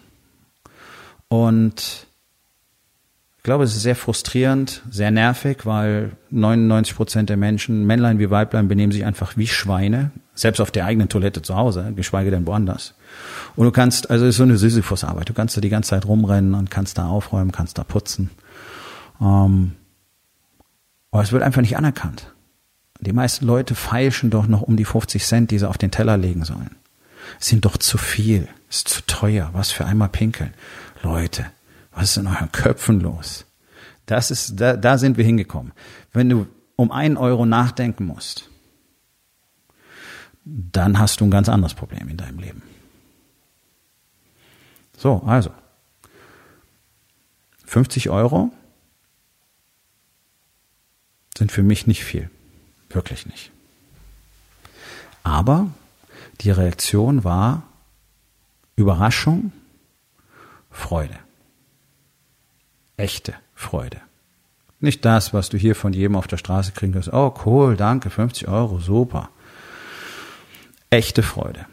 Und 1.28 2.08
ich 3.42 3.44
glaube, 3.44 3.64
es 3.64 3.76
ist 3.76 3.82
sehr 3.82 3.96
frustrierend, 3.96 4.84
sehr 4.92 5.10
nervig, 5.10 5.66
weil 5.66 6.12
99 6.30 6.96
Prozent 6.96 7.28
der 7.28 7.38
Menschen, 7.38 7.88
Männlein 7.88 8.20
wie 8.20 8.30
Weiblein, 8.30 8.68
benehmen 8.68 8.92
sich 8.92 9.04
einfach 9.04 9.36
wie 9.36 9.48
Schweine, 9.48 10.12
selbst 10.36 10.62
auf 10.62 10.70
der 10.70 10.86
eigenen 10.86 11.10
Toilette 11.10 11.42
zu 11.42 11.56
Hause, 11.56 11.92
geschweige 11.96 12.30
denn 12.30 12.46
woanders. 12.46 12.94
Und 13.56 13.66
du 13.66 13.72
kannst, 13.72 14.12
also 14.12 14.26
es 14.26 14.36
ist 14.36 14.38
so 14.38 14.44
eine 14.44 14.60
Sisyphus-Arbeit, 14.60 15.28
du 15.28 15.34
kannst 15.34 15.58
da 15.58 15.62
die 15.62 15.70
ganze 15.70 15.90
Zeit 15.90 16.06
rumrennen 16.06 16.54
und 16.54 16.70
kannst 16.70 17.00
da 17.00 17.08
aufräumen, 17.08 17.52
kannst 17.52 17.80
da 17.80 17.84
putzen. 17.84 18.30
Ähm, 19.20 19.72
aber 21.10 21.24
es 21.24 21.32
wird 21.32 21.42
einfach 21.42 21.62
nicht 21.62 21.78
anerkannt. 21.78 22.36
Die 23.00 23.12
meisten 23.12 23.48
Leute 23.48 23.74
feilschen 23.74 24.30
doch 24.30 24.46
noch 24.46 24.62
um 24.62 24.78
die 24.78 24.86
50 24.86 25.26
Cent, 25.26 25.50
die 25.50 25.58
sie 25.58 25.68
auf 25.68 25.80
den 25.80 25.90
Teller 25.90 26.16
legen 26.16 26.46
sollen. 26.46 26.76
Es 27.40 27.48
sind 27.48 27.66
doch 27.66 27.78
zu 27.78 27.98
viel, 27.98 28.48
es 28.70 28.78
ist 28.78 28.88
zu 28.88 29.02
teuer, 29.08 29.50
was 29.54 29.72
für 29.72 29.86
einmal 29.86 30.10
pinkeln. 30.10 30.54
Leute, 31.02 31.48
was 31.92 32.12
ist 32.12 32.18
in 32.18 32.28
euren 32.28 32.52
Köpfen 32.52 33.00
los? 33.00 33.46
Das 34.06 34.32
ist, 34.32 34.60
da, 34.60 34.76
da 34.76 34.98
sind 34.98 35.18
wir 35.18 35.26
hingekommen. 35.26 35.74
Wenn 36.12 36.30
du 36.30 36.48
um 36.76 36.92
einen 36.92 37.18
Euro 37.18 37.46
nachdenken 37.46 38.06
musst, 38.06 38.50
dann 40.44 40.98
hast 40.98 41.22
du 41.22 41.26
ein 41.26 41.32
ganz 41.32 41.50
anderes 41.50 41.74
Problem 41.74 42.10
in 42.10 42.18
deinem 42.18 42.40
Leben. 42.40 42.64
So, 44.98 45.22
also. 45.26 45.52
50 47.66 48.10
Euro 48.10 48.52
sind 51.38 51.52
für 51.52 51.64
mich 51.64 51.88
nicht 51.88 52.04
viel. 52.04 52.30
Wirklich 52.90 53.26
nicht. 53.26 53.52
Aber 55.24 55.70
die 56.42 56.52
Reaktion 56.52 57.24
war 57.24 57.64
Überraschung, 58.76 59.54
Freude 60.70 61.18
echte 63.02 63.34
Freude. 63.56 64.00
Nicht 64.80 65.06
das, 65.06 65.34
was 65.34 65.50
du 65.50 65.58
hier 65.58 65.76
von 65.76 65.94
jedem 65.94 66.16
auf 66.16 66.28
der 66.28 66.38
Straße 66.38 66.72
kriegen 66.72 66.94
wirst. 66.94 67.12
Oh, 67.12 67.34
cool, 67.46 67.76
danke, 67.76 68.10
50 68.10 68.48
Euro, 68.48 68.80
super. 68.80 69.30
Echte 70.90 71.24
Freude. 71.24 71.66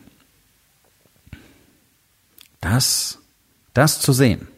Das, 2.60 3.18
das 3.72 4.00
zu 4.00 4.12
sehen, 4.12 4.48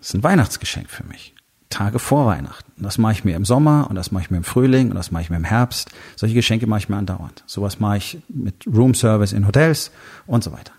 ist 0.00 0.14
ein 0.14 0.22
Weihnachtsgeschenk 0.22 0.90
für 0.90 1.04
mich. 1.04 1.34
Tage 1.70 1.98
vor 1.98 2.26
Weihnachten. 2.26 2.70
Das 2.76 2.98
mache 2.98 3.12
ich 3.12 3.24
mir 3.24 3.34
im 3.34 3.46
Sommer 3.46 3.86
und 3.88 3.96
das 3.96 4.10
mache 4.10 4.24
ich 4.24 4.30
mir 4.30 4.36
im 4.38 4.44
Frühling 4.44 4.90
und 4.90 4.96
das 4.96 5.10
mache 5.10 5.22
ich 5.22 5.30
mir 5.30 5.36
im 5.36 5.44
Herbst. 5.44 5.90
Solche 6.16 6.34
Geschenke 6.34 6.66
mache 6.66 6.80
ich 6.80 6.88
mir 6.90 6.96
andauernd. 6.96 7.44
Sowas 7.46 7.80
mache 7.80 7.96
ich 7.96 8.18
mit 8.28 8.66
Room 8.66 8.94
Service 8.94 9.32
in 9.32 9.46
Hotels 9.46 9.90
und 10.26 10.44
so 10.44 10.52
weiter. 10.52 10.72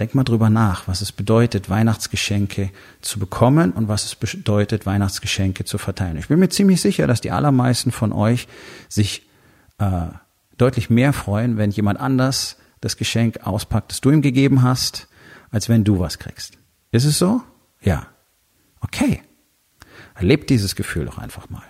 Denk 0.00 0.14
mal 0.14 0.24
drüber 0.24 0.48
nach, 0.48 0.88
was 0.88 1.02
es 1.02 1.12
bedeutet, 1.12 1.68
Weihnachtsgeschenke 1.68 2.70
zu 3.02 3.18
bekommen 3.18 3.72
und 3.72 3.86
was 3.86 4.06
es 4.06 4.14
bedeutet, 4.14 4.86
Weihnachtsgeschenke 4.86 5.66
zu 5.66 5.76
verteilen. 5.76 6.16
Ich 6.16 6.28
bin 6.28 6.38
mir 6.38 6.48
ziemlich 6.48 6.80
sicher, 6.80 7.06
dass 7.06 7.20
die 7.20 7.30
allermeisten 7.30 7.92
von 7.92 8.10
euch 8.14 8.48
sich 8.88 9.28
äh, 9.76 10.06
deutlich 10.56 10.88
mehr 10.88 11.12
freuen, 11.12 11.58
wenn 11.58 11.70
jemand 11.70 12.00
anders 12.00 12.56
das 12.80 12.96
Geschenk 12.96 13.46
auspackt, 13.46 13.90
das 13.90 14.00
du 14.00 14.10
ihm 14.10 14.22
gegeben 14.22 14.62
hast, 14.62 15.06
als 15.50 15.68
wenn 15.68 15.84
du 15.84 15.98
was 15.98 16.18
kriegst. 16.18 16.56
Ist 16.92 17.04
es 17.04 17.18
so? 17.18 17.42
Ja. 17.82 18.06
Okay. 18.80 19.20
Lebt 20.18 20.48
dieses 20.48 20.76
Gefühl 20.76 21.04
doch 21.04 21.18
einfach 21.18 21.50
mal. 21.50 21.66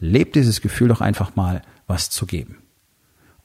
Lebt 0.00 0.34
dieses 0.34 0.62
Gefühl 0.62 0.88
doch 0.88 1.02
einfach 1.02 1.36
mal, 1.36 1.60
was 1.86 2.08
zu 2.08 2.24
geben 2.24 2.56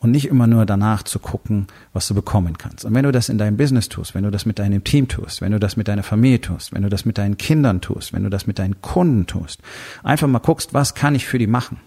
und 0.03 0.11
nicht 0.11 0.27
immer 0.27 0.47
nur 0.47 0.65
danach 0.65 1.03
zu 1.03 1.17
gucken, 1.17 1.67
was 1.93 2.07
du 2.09 2.13
bekommen 2.13 2.57
kannst. 2.57 2.83
Und 2.83 2.93
wenn 2.93 3.05
du 3.05 3.13
das 3.13 3.29
in 3.29 3.37
deinem 3.37 3.55
Business 3.55 3.87
tust, 3.87 4.13
wenn 4.13 4.25
du 4.25 4.31
das 4.31 4.45
mit 4.45 4.59
deinem 4.59 4.83
Team 4.83 5.07
tust, 5.07 5.39
wenn 5.39 5.53
du 5.53 5.59
das 5.59 5.77
mit 5.77 5.87
deiner 5.87 6.03
Familie 6.03 6.41
tust, 6.41 6.73
wenn 6.73 6.83
du 6.83 6.89
das 6.89 7.05
mit 7.05 7.17
deinen 7.17 7.37
Kindern 7.37 7.79
tust, 7.79 8.11
wenn 8.11 8.23
du 8.23 8.29
das 8.29 8.45
mit 8.45 8.59
deinen 8.59 8.81
Kunden 8.81 9.27
tust, 9.27 9.61
einfach 10.03 10.27
mal 10.27 10.39
guckst, 10.39 10.73
was 10.73 10.93
kann 10.93 11.15
ich 11.15 11.25
für 11.25 11.39
die 11.39 11.47
machen? 11.47 11.79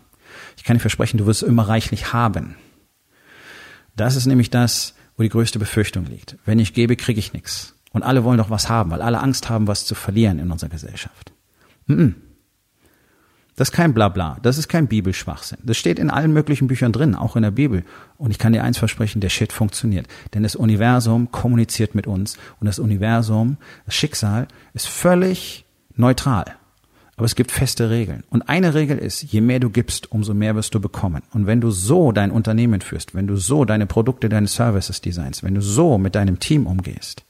Ich 0.56 0.64
kann 0.64 0.76
dir 0.76 0.80
versprechen, 0.80 1.18
du 1.18 1.26
wirst 1.26 1.42
immer 1.42 1.68
reichlich 1.68 2.14
haben. 2.14 2.56
Das 3.96 4.16
ist 4.16 4.24
nämlich 4.24 4.48
das, 4.48 4.94
wo 5.18 5.22
die 5.22 5.28
größte 5.28 5.58
Befürchtung 5.58 6.06
liegt. 6.06 6.38
Wenn 6.46 6.58
ich 6.58 6.72
gebe, 6.72 6.96
kriege 6.96 7.20
ich 7.20 7.34
nichts. 7.34 7.74
Und 7.92 8.02
alle 8.02 8.24
wollen 8.24 8.38
doch 8.38 8.50
was 8.50 8.70
haben, 8.70 8.90
weil 8.90 9.02
alle 9.02 9.20
Angst 9.20 9.50
haben, 9.50 9.66
was 9.66 9.84
zu 9.84 9.94
verlieren 9.94 10.38
in 10.38 10.50
unserer 10.50 10.70
Gesellschaft. 10.70 11.32
Mm 11.86 11.92
-mm. 11.92 12.14
Das 13.56 13.68
ist 13.70 13.72
kein 13.72 13.94
Blabla, 13.94 14.36
das 14.42 14.58
ist 14.58 14.68
kein 14.68 14.86
Bibelschwachsinn. 14.86 15.58
Das 15.62 15.78
steht 15.78 15.98
in 15.98 16.10
allen 16.10 16.34
möglichen 16.34 16.68
Büchern 16.68 16.92
drin, 16.92 17.14
auch 17.14 17.36
in 17.36 17.42
der 17.42 17.50
Bibel. 17.50 17.84
Und 18.18 18.30
ich 18.30 18.38
kann 18.38 18.52
dir 18.52 18.62
eins 18.62 18.76
versprechen, 18.76 19.22
der 19.22 19.30
Shit 19.30 19.50
funktioniert. 19.50 20.06
Denn 20.34 20.42
das 20.42 20.56
Universum 20.56 21.32
kommuniziert 21.32 21.94
mit 21.94 22.06
uns 22.06 22.36
und 22.60 22.66
das 22.66 22.78
Universum, 22.78 23.56
das 23.86 23.94
Schicksal, 23.94 24.46
ist 24.74 24.86
völlig 24.86 25.64
neutral. 25.96 26.44
Aber 27.16 27.24
es 27.24 27.34
gibt 27.34 27.50
feste 27.50 27.88
Regeln. 27.88 28.24
Und 28.28 28.42
eine 28.42 28.74
Regel 28.74 28.98
ist, 28.98 29.22
je 29.22 29.40
mehr 29.40 29.58
du 29.58 29.70
gibst, 29.70 30.12
umso 30.12 30.34
mehr 30.34 30.54
wirst 30.54 30.74
du 30.74 30.80
bekommen. 30.80 31.22
Und 31.32 31.46
wenn 31.46 31.62
du 31.62 31.70
so 31.70 32.12
dein 32.12 32.30
Unternehmen 32.30 32.82
führst, 32.82 33.14
wenn 33.14 33.26
du 33.26 33.36
so 33.36 33.64
deine 33.64 33.86
Produkte, 33.86 34.28
deine 34.28 34.48
Services 34.48 35.00
designst, 35.00 35.42
wenn 35.42 35.54
du 35.54 35.62
so 35.62 35.96
mit 35.96 36.14
deinem 36.14 36.40
Team 36.40 36.66
umgehst, 36.66 37.24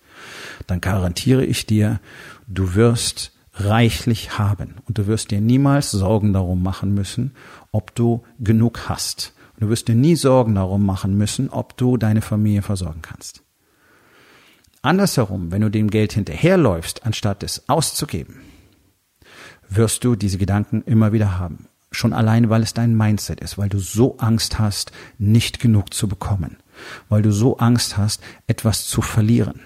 dann 0.66 0.80
garantiere 0.80 1.44
ich 1.44 1.66
dir, 1.66 2.00
du 2.48 2.74
wirst 2.74 3.30
reichlich 3.56 4.38
haben. 4.38 4.76
Und 4.86 4.98
du 4.98 5.06
wirst 5.06 5.30
dir 5.30 5.40
niemals 5.40 5.90
Sorgen 5.90 6.32
darum 6.32 6.62
machen 6.62 6.94
müssen, 6.94 7.34
ob 7.72 7.94
du 7.94 8.22
genug 8.38 8.88
hast. 8.88 9.32
Und 9.54 9.64
du 9.64 9.68
wirst 9.70 9.88
dir 9.88 9.94
nie 9.94 10.16
Sorgen 10.16 10.54
darum 10.54 10.84
machen 10.84 11.16
müssen, 11.16 11.50
ob 11.50 11.76
du 11.76 11.96
deine 11.96 12.22
Familie 12.22 12.62
versorgen 12.62 13.02
kannst. 13.02 13.42
Andersherum, 14.82 15.50
wenn 15.50 15.62
du 15.62 15.70
dem 15.70 15.90
Geld 15.90 16.12
hinterherläufst, 16.12 17.04
anstatt 17.06 17.42
es 17.42 17.68
auszugeben, 17.68 18.36
wirst 19.68 20.04
du 20.04 20.14
diese 20.14 20.38
Gedanken 20.38 20.82
immer 20.82 21.12
wieder 21.12 21.38
haben. 21.38 21.66
Schon 21.90 22.12
allein, 22.12 22.50
weil 22.50 22.62
es 22.62 22.74
dein 22.74 22.96
Mindset 22.96 23.40
ist, 23.40 23.56
weil 23.58 23.68
du 23.68 23.78
so 23.78 24.18
Angst 24.18 24.58
hast, 24.58 24.92
nicht 25.18 25.60
genug 25.60 25.94
zu 25.94 26.08
bekommen, 26.08 26.58
weil 27.08 27.22
du 27.22 27.32
so 27.32 27.56
Angst 27.56 27.96
hast, 27.96 28.22
etwas 28.46 28.86
zu 28.86 29.00
verlieren. 29.00 29.60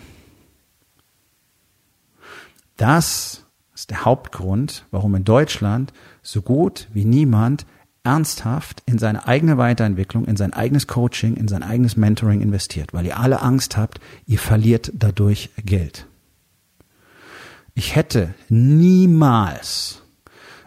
Das 2.77 3.45
das 3.50 3.50
der 3.91 4.05
Hauptgrund, 4.05 4.87
warum 4.91 5.15
in 5.15 5.25
Deutschland 5.25 5.93
so 6.23 6.43
gut 6.43 6.89
wie 6.93 7.05
niemand 7.05 7.67
ernsthaft 8.03 8.83
in 8.87 8.99
seine 8.99 9.27
eigene 9.27 9.59
Weiterentwicklung, 9.59 10.25
in 10.25 10.37
sein 10.37 10.53
eigenes 10.53 10.87
Coaching, 10.87 11.37
in 11.37 11.49
sein 11.49 11.63
eigenes 11.63 11.97
Mentoring 11.97 12.41
investiert, 12.41 12.95
weil 12.95 13.07
ihr 13.07 13.19
alle 13.19 13.43
Angst 13.43 13.77
habt, 13.77 14.01
ihr 14.27 14.39
verliert 14.39 14.91
dadurch 14.95 15.51
Geld. 15.57 16.07
Ich 17.75 17.95
hätte 17.95 18.35
niemals 18.49 20.03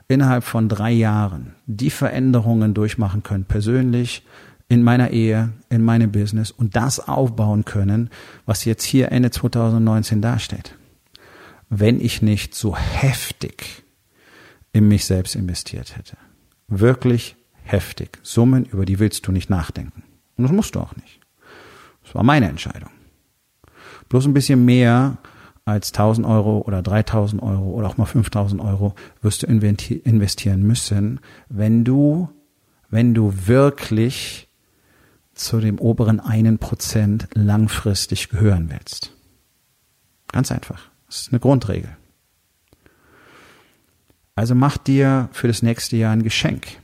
innerhalb 0.08 0.44
von 0.44 0.70
drei 0.70 0.92
Jahren 0.92 1.56
die 1.66 1.90
Veränderungen 1.90 2.74
durchmachen 2.74 3.24
können, 3.24 3.46
persönlich, 3.46 4.24
in 4.70 4.84
meiner 4.84 5.12
Ehe, 5.12 5.50
in 5.70 5.84
meinem 5.84 6.12
Business 6.12 6.52
und 6.52 6.76
das 6.76 7.00
aufbauen 7.00 7.66
können, 7.66 8.10
was 8.46 8.66
jetzt 8.66 8.84
hier 8.84 9.12
Ende 9.12 9.30
2019 9.30 10.22
dasteht 10.22 10.76
wenn 11.80 12.00
ich 12.00 12.22
nicht 12.22 12.56
so 12.56 12.76
heftig 12.76 13.84
in 14.74 14.88
mich 14.88 15.06
selbst 15.06 15.36
investiert 15.36 15.98
hätte. 15.98 16.18
Wirklich 16.68 17.36
heftig. 17.64 18.20
Summen, 18.24 18.66
über 18.66 18.86
die 18.86 19.00
willst 19.00 19.28
du 19.28 19.32
nicht 19.32 19.50
nachdenken. 19.50 20.04
Und 20.38 20.44
das 20.44 20.52
musst 20.52 20.76
du 20.76 20.80
auch 20.80 20.96
nicht. 20.96 21.20
Das 22.04 22.16
war 22.16 22.24
meine 22.24 22.50
Entscheidung. 22.50 22.90
Bloß 24.10 24.26
ein 24.26 24.34
bisschen 24.34 24.66
mehr 24.66 25.18
als 25.66 25.94
1000 25.94 26.28
Euro 26.28 26.60
oder 26.60 26.82
3000 26.82 27.42
Euro 27.42 27.72
oder 27.72 27.88
auch 27.88 27.98
mal 27.98 28.06
5000 28.06 28.62
Euro 28.62 28.96
wirst 29.22 29.44
du 29.44 29.48
investieren 29.48 30.64
müssen, 30.64 31.22
wenn 31.50 31.84
du, 31.84 32.30
wenn 32.90 33.14
du 33.14 33.34
wirklich 33.46 34.50
zu 35.34 35.60
dem 35.60 35.80
oberen 35.80 36.20
einen 36.20 36.60
Prozent 36.60 37.30
langfristig 37.34 38.30
gehören 38.30 38.70
willst. 38.70 39.14
Ganz 40.32 40.52
einfach. 40.52 40.93
Das 41.14 41.22
ist 41.22 41.30
eine 41.30 41.40
Grundregel. 41.40 41.96
Also 44.34 44.56
mach 44.56 44.80
dir 44.80 45.30
für 45.32 45.48
das 45.48 45.62
nächste 45.62 45.96
Jahr 45.96 46.12
ein 46.12 46.24
Geschenk 46.24 46.80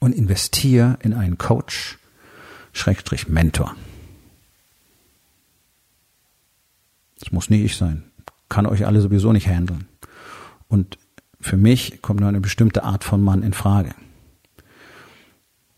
und 0.00 0.12
investier 0.12 0.98
in 1.00 1.14
einen 1.14 1.38
Coach, 1.38 2.00
Schrägstrich 2.72 3.28
Mentor. 3.28 3.76
Das 7.20 7.30
muss 7.30 7.50
nicht 7.50 7.64
ich 7.64 7.76
sein. 7.76 8.02
Kann 8.48 8.66
euch 8.66 8.84
alle 8.84 9.00
sowieso 9.00 9.32
nicht 9.32 9.46
handeln. 9.46 9.86
Und 10.66 10.98
für 11.40 11.56
mich 11.56 12.02
kommt 12.02 12.18
nur 12.18 12.28
eine 12.28 12.40
bestimmte 12.40 12.82
Art 12.82 13.04
von 13.04 13.22
Mann 13.22 13.44
in 13.44 13.52
Frage. 13.52 13.94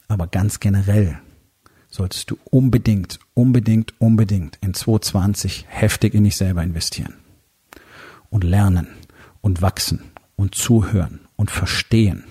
Aber 0.09 0.27
ganz 0.27 0.59
generell 0.59 1.21
solltest 1.91 2.31
du 2.31 2.39
unbedingt, 2.45 3.19
unbedingt, 3.35 3.93
unbedingt 4.01 4.57
in 4.63 4.73
2020 4.73 5.67
heftig 5.69 6.15
in 6.15 6.25
dich 6.25 6.37
selber 6.37 6.63
investieren 6.63 7.26
und 8.37 8.45
lernen 8.45 8.89
und 9.41 9.63
wachsen 9.63 10.13
und 10.37 10.55
zuhören 10.55 11.21
und 11.37 11.51
verstehen 11.51 12.25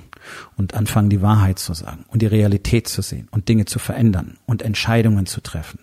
und 0.56 0.76
anfangen, 0.76 1.10
die 1.10 1.24
Wahrheit 1.24 1.58
zu 1.58 1.74
sagen 1.74 2.06
und 2.10 2.22
die 2.22 2.28
Realität 2.28 2.88
zu 2.88 3.02
sehen 3.02 3.28
und 3.32 3.50
Dinge 3.50 3.66
zu 3.66 3.80
verändern 3.80 4.38
und 4.46 4.62
Entscheidungen 4.62 5.26
zu 5.26 5.42
treffen, 5.42 5.80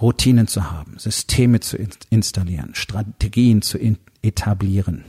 Routinen 0.00 0.46
zu 0.46 0.70
haben, 0.70 0.96
Systeme 0.96 1.58
zu 1.58 1.76
installieren, 2.08 2.76
Strategien 2.76 3.60
zu 3.60 3.80
etablieren, 4.22 5.04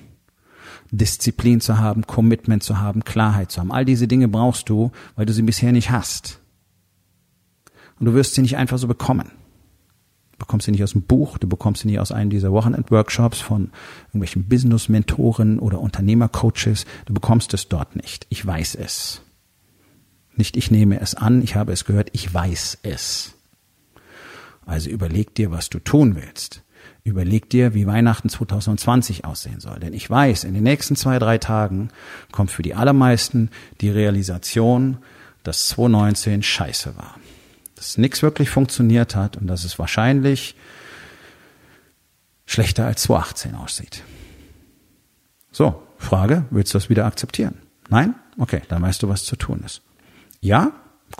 Disziplin 0.90 1.62
zu 1.62 1.78
haben, 1.78 2.08
Commitment 2.08 2.64
zu 2.64 2.80
haben, 2.80 3.04
Klarheit 3.04 3.52
zu 3.52 3.60
haben. 3.60 3.72
All 3.72 3.86
diese 3.86 4.08
Dinge 4.08 4.30
brauchst 4.30 4.68
du, 4.68 4.92
weil 5.16 5.28
du 5.28 5.34
sie 5.34 5.44
bisher 5.44 5.72
nicht 5.72 5.92
hast. 5.92 6.40
Und 8.00 8.08
du 8.08 8.16
wirst 8.16 8.34
sie 8.34 8.42
nicht 8.42 8.58
einfach 8.58 8.80
so 8.80 8.88
bekommen. 8.88 9.30
Du 10.40 10.46
bekommst 10.46 10.66
sie 10.66 10.72
nicht 10.72 10.84
aus 10.84 10.94
dem 10.94 11.02
Buch, 11.02 11.38
du 11.38 11.50
bekommst 11.50 11.82
sie 11.82 11.90
nicht 11.90 12.00
aus 12.00 12.14
einem 12.14 12.30
dieser 12.30 12.54
Wochenend-Workshops 12.54 13.42
von 13.42 13.72
irgendwelchen 14.08 14.46
Business-Mentoren 14.46 15.60
oder 15.60 15.82
Unternehmercoaches. 15.82 16.86
Du 17.06 17.14
bekommst 17.14 17.54
es 17.54 17.68
dort 17.68 17.98
nicht. 17.98 18.26
Ich 18.30 18.46
weiß 18.46 18.76
es. 18.76 19.22
Nicht 20.38 20.56
ich 20.56 20.72
nehme 20.72 21.02
es 21.02 21.14
an, 21.14 21.42
ich 21.42 21.56
habe 21.56 21.74
es 21.74 21.84
gehört, 21.84 22.10
ich 22.14 22.34
weiß 22.34 22.80
es. 22.84 23.34
Also 24.66 24.90
überleg 24.90 25.36
dir, 25.36 25.52
was 25.52 25.70
du 25.70 25.80
tun 25.80 26.16
willst. 26.16 26.64
Überleg 27.04 27.50
dir, 27.50 27.74
wie 27.74 27.86
Weihnachten 27.86 28.30
2020 28.30 29.26
aussehen 29.26 29.60
soll. 29.60 29.80
Denn 29.80 29.94
ich 29.94 30.10
weiß, 30.10 30.46
in 30.46 30.54
den 30.54 30.64
nächsten 30.64 30.96
zwei, 30.96 31.20
drei 31.20 31.38
Tagen 31.38 31.90
kommt 32.32 32.50
für 32.50 32.64
die 32.64 32.76
allermeisten 32.76 33.50
die 33.82 33.90
Realisation, 33.90 35.00
dass 35.44 35.68
2019 35.68 36.44
scheiße 36.44 36.96
war 36.96 37.16
dass 37.80 37.98
nichts 37.98 38.22
wirklich 38.22 38.50
funktioniert 38.50 39.16
hat 39.16 39.38
und 39.38 39.48
dass 39.48 39.64
es 39.64 39.80
wahrscheinlich 39.80 40.56
schlechter 42.46 42.86
als 42.86 43.04
2018 43.04 43.56
aussieht. 43.56 44.04
So, 45.52 45.82
Frage, 45.98 46.44
willst 46.50 46.74
du 46.74 46.78
das 46.78 46.90
wieder 46.90 47.06
akzeptieren? 47.06 47.56
Nein? 47.88 48.16
Okay, 48.38 48.62
dann 48.68 48.82
weißt 48.82 49.02
du, 49.02 49.08
was 49.08 49.24
zu 49.24 49.38
tun 49.38 49.64
ist. 49.66 49.82
Ja? 50.42 50.74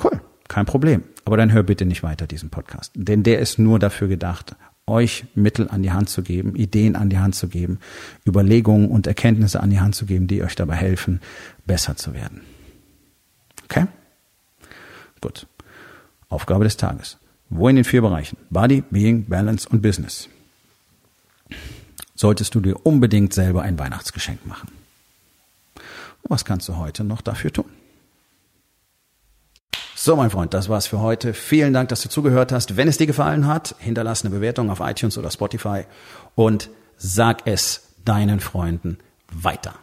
Cool, 0.04 0.20
kein 0.50 0.66
Problem. 0.66 1.04
Aber 1.24 1.38
dann 1.38 1.54
hör 1.54 1.64
bitte 1.64 1.86
nicht 1.86 2.04
weiter 2.04 2.28
diesen 2.28 2.50
Podcast. 2.50 2.92
Denn 2.96 3.24
der 3.24 3.40
ist 3.40 3.58
nur 3.58 3.80
dafür 3.80 4.10
gedacht, 4.10 4.56
euch 4.86 5.26
Mittel 5.36 5.70
an 5.70 5.82
die 5.82 5.92
Hand 5.92 6.10
zu 6.10 6.24
geben, 6.24 6.56
Ideen 6.56 6.98
an 6.98 7.10
die 7.10 7.20
Hand 7.20 7.36
zu 7.36 7.48
geben, 7.48 7.80
Überlegungen 8.28 8.90
und 8.90 9.08
Erkenntnisse 9.08 9.62
an 9.62 9.70
die 9.70 9.80
Hand 9.80 9.96
zu 9.96 10.06
geben, 10.06 10.28
die 10.28 10.44
euch 10.44 10.56
dabei 10.56 10.76
helfen, 10.76 11.22
besser 11.66 11.96
zu 11.96 12.14
werden. 12.14 12.42
Okay? 13.64 13.86
Gut. 15.22 15.48
Aufgabe 16.30 16.64
des 16.64 16.78
Tages. 16.78 17.18
Wo 17.50 17.68
in 17.68 17.76
den 17.76 17.86
vier 17.86 18.02
Bereichen 18.02 18.38
Body, 18.50 18.84
Being, 18.90 19.26
Balance 19.26 19.68
und 19.68 19.82
Business 19.82 20.30
solltest 22.16 22.54
du 22.54 22.60
dir 22.60 22.86
unbedingt 22.86 23.34
selber 23.34 23.62
ein 23.62 23.80
Weihnachtsgeschenk 23.80 24.46
machen? 24.46 24.70
was 26.28 26.46
kannst 26.46 26.68
du 26.70 26.76
heute 26.76 27.04
noch 27.04 27.22
dafür 27.22 27.52
tun? 27.52 27.66
So, 29.96 30.16
mein 30.16 30.30
Freund, 30.30 30.54
das 30.54 30.70
war's 30.70 30.86
für 30.86 31.00
heute. 31.00 31.34
Vielen 31.34 31.74
Dank, 31.74 31.90
dass 31.90 32.02
du 32.02 32.10
zugehört 32.10 32.52
hast. 32.52 32.78
Wenn 32.78 32.88
es 32.88 32.98
dir 32.98 33.08
gefallen 33.08 33.48
hat, 33.48 33.76
hinterlass 33.80 34.24
eine 34.24 34.34
Bewertung 34.34 34.70
auf 34.70 34.80
iTunes 34.80 35.18
oder 35.18 35.32
Spotify 35.32 35.86
und 36.36 36.70
sag 36.98 37.48
es 37.48 37.96
deinen 38.06 38.40
Freunden 38.40 39.00
weiter. 39.32 39.74